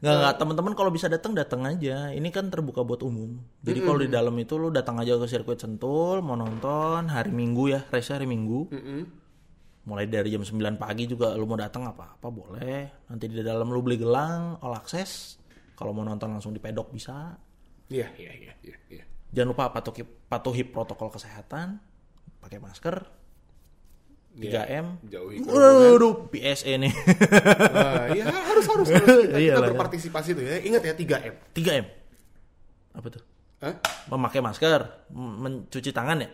Nggak 0.00 0.16
nggak. 0.16 0.34
Teman-teman 0.40 0.72
kalau 0.72 0.90
bisa 0.92 1.06
datang 1.06 1.36
datang 1.36 1.62
aja. 1.68 2.08
Ini 2.12 2.28
kan 2.32 2.48
terbuka 2.48 2.80
buat 2.80 3.04
umum. 3.04 3.36
Jadi 3.60 3.78
kalau 3.84 3.98
di 4.00 4.08
dalam 4.08 4.32
itu 4.40 4.56
lu 4.56 4.72
datang 4.72 4.96
aja 5.00 5.20
ke 5.20 5.28
sirkuit 5.28 5.60
sentul 5.60 6.24
mau 6.24 6.36
nonton 6.36 7.08
hari 7.12 7.30
minggu 7.30 7.64
ya 7.72 7.80
race 7.92 8.12
hari 8.12 8.24
minggu. 8.24 8.72
Mm-mm. 8.72 9.02
mulai 9.80 10.04
dari 10.04 10.28
jam 10.28 10.44
9 10.44 10.76
pagi 10.76 11.08
juga 11.08 11.32
lu 11.34 11.48
mau 11.48 11.56
datang 11.56 11.88
apa 11.88 12.20
apa 12.20 12.28
boleh. 12.28 13.08
Nanti 13.08 13.26
di 13.32 13.40
dalam 13.40 13.72
lu 13.72 13.80
beli 13.80 13.96
gelang 13.96 14.60
all 14.60 14.76
access. 14.76 15.40
Kalau 15.72 15.96
mau 15.96 16.04
nonton 16.04 16.28
langsung 16.28 16.52
di 16.52 16.60
pedok 16.60 16.92
bisa. 16.92 17.32
Iya, 17.90 18.06
iya, 18.20 18.32
iya, 18.36 18.54
iya, 18.62 18.76
iya. 18.86 19.04
jangan 19.34 19.50
lupa 19.50 19.72
patuhi 19.72 20.04
patuhi 20.04 20.62
protokol 20.68 21.10
kesehatan. 21.10 21.80
Pakai 22.38 22.60
masker 22.60 23.19
3M 24.30 24.86
Jauhi 25.04 25.36
kerumunan. 25.38 25.90
Waduh, 25.90 26.14
PSE 26.28 26.72
nih. 26.76 26.92
Ah, 27.70 28.06
iya 28.10 28.24
harus 28.24 28.64
harus 28.64 28.88
harus 28.88 29.06
kita, 29.26 29.36
Iya 29.36 29.52
kita 29.52 29.60
lah. 29.60 29.68
berpartisipasi 29.70 30.28
tuh 30.32 30.42
ya. 30.42 30.56
Ingat 30.60 30.82
ya 30.82 30.94
3M. 30.94 31.34
3M. 31.50 31.84
Apa 32.92 33.06
tuh? 33.10 33.22
Hah? 33.58 33.74
Memakai 34.08 34.40
masker, 34.40 34.80
m- 35.10 35.36
mencuci 35.38 35.90
tangan 35.90 36.18
ya, 36.18 36.30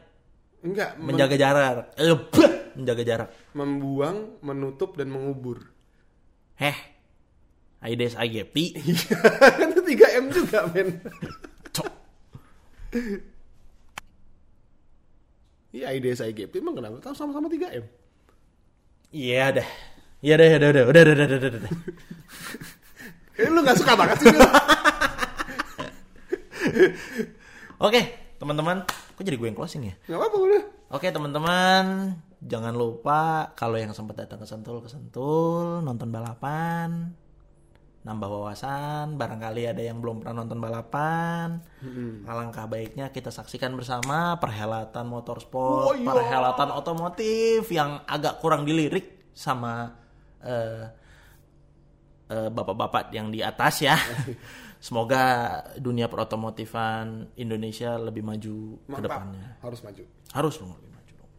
Enggak, 0.62 0.94
men- 0.96 1.10
menjaga 1.10 1.34
jarak. 1.34 1.74
Eh, 1.96 2.06
bah, 2.30 2.52
menjaga 2.72 3.02
jarak. 3.02 3.28
membuang, 3.52 4.38
menutup 4.40 4.94
dan 4.94 5.08
mengubur. 5.08 5.66
Heh. 6.54 6.76
Aides 7.78 8.14
IGP. 8.14 8.54
kan 9.52 9.68
itu 9.72 9.82
3M 9.84 10.24
juga, 10.30 10.64
men. 10.70 11.00
Cok. 11.70 11.88
Iya, 15.76 15.92
ide 15.92 16.16
saya 16.16 16.32
GP 16.32 16.64
emang 16.64 16.72
kenapa? 16.72 16.96
Tahu 17.04 17.12
sama-sama 17.12 17.52
3M. 17.52 17.84
Iya 19.12 19.60
dah. 19.60 19.68
Iya 20.24 20.34
dah, 20.40 20.46
udah, 20.56 20.68
udah, 20.72 20.84
udah, 20.88 21.02
udah, 21.04 21.26
udah, 21.28 21.50
udah. 21.60 21.72
Eh, 23.36 23.52
lu 23.52 23.60
gak 23.60 23.76
suka 23.76 23.92
banget 23.92 24.16
sih? 24.24 24.32
Oke, 27.84 28.00
teman-teman. 28.40 28.88
Kok 28.88 29.20
jadi 29.20 29.36
gue 29.36 29.48
yang 29.52 29.58
closing 29.60 29.92
ya? 29.92 29.94
Gak 30.08 30.16
apa-apa 30.16 30.36
udah. 30.40 30.62
Oke 30.86 31.10
teman-teman, 31.10 32.14
jangan 32.38 32.70
lupa 32.70 33.50
kalau 33.58 33.74
yang 33.74 33.90
sempat 33.90 34.22
datang 34.22 34.38
ke 34.38 34.46
Sentul 34.46 34.78
ke 34.78 34.88
Sentul 34.88 35.82
nonton 35.82 36.14
balapan, 36.14 37.10
nambah 38.06 38.30
wawasan. 38.30 39.18
Barangkali 39.18 39.66
ada 39.66 39.82
yang 39.82 39.98
belum 39.98 40.22
pernah 40.22 40.46
nonton 40.46 40.62
balapan, 40.62 41.58
alangkah 42.22 42.70
baiknya 42.70 43.10
kita 43.10 43.34
saksikan 43.34 43.74
bersama 43.74 44.38
perhelatan 44.38 45.10
motorsport, 45.10 45.90
Oh, 45.90 45.94
iya. 45.98 46.06
perhelatan 46.06 46.70
otomotif 46.70 47.66
yang 47.74 48.06
agak 48.06 48.38
kurang 48.38 48.62
dilirik 48.62 49.34
sama 49.34 49.90
eh, 50.38 50.86
eh, 52.30 52.48
bapak-bapak 52.54 53.10
yang 53.10 53.34
di 53.34 53.42
atas 53.42 53.82
ya. 53.82 53.98
Semoga 54.86 55.58
dunia 55.82 56.06
perotomotifan 56.06 57.34
Indonesia 57.34 57.98
lebih 57.98 58.22
maju 58.22 58.78
ke 58.86 59.00
depannya. 59.02 59.58
Harus 59.58 59.82
maju. 59.82 60.02
Harus 60.30 60.54
dong 60.62 60.70
lebih 60.78 60.90
maju 60.94 61.12
dong. 61.18 61.30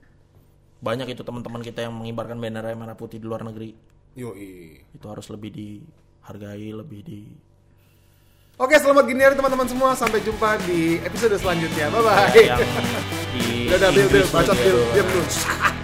Banyak 0.84 1.08
itu 1.16 1.24
teman-teman 1.24 1.64
kita 1.64 1.88
yang 1.88 1.96
mengibarkan 1.96 2.36
bendera 2.44 2.76
merah 2.76 3.00
putih 3.00 3.24
di 3.24 3.26
luar 3.30 3.48
negeri. 3.48 3.72
Yoi. 4.18 4.84
Itu 4.92 5.06
harus 5.08 5.30
lebih 5.32 5.54
dihargai, 6.28 6.76
lebih 6.76 7.02
di 7.08 7.22
Oke, 8.58 8.74
selamat 8.74 9.06
gini 9.06 9.22
hari 9.22 9.38
teman-teman 9.38 9.70
semua. 9.70 9.94
Sampai 9.94 10.18
jumpa 10.26 10.58
di 10.66 10.98
episode 11.06 11.38
selanjutnya. 11.38 11.94
Bye-bye. 11.94 12.34
yang 12.34 12.58
di 13.38 13.70
Udah, 13.70 13.78
udah, 13.78 13.90
Bil, 13.94 14.08
Bil. 14.10 14.26
Lagi, 14.34 14.58
Bil. 14.66 14.78
Diam 14.98 15.08
dulu. 15.14 15.26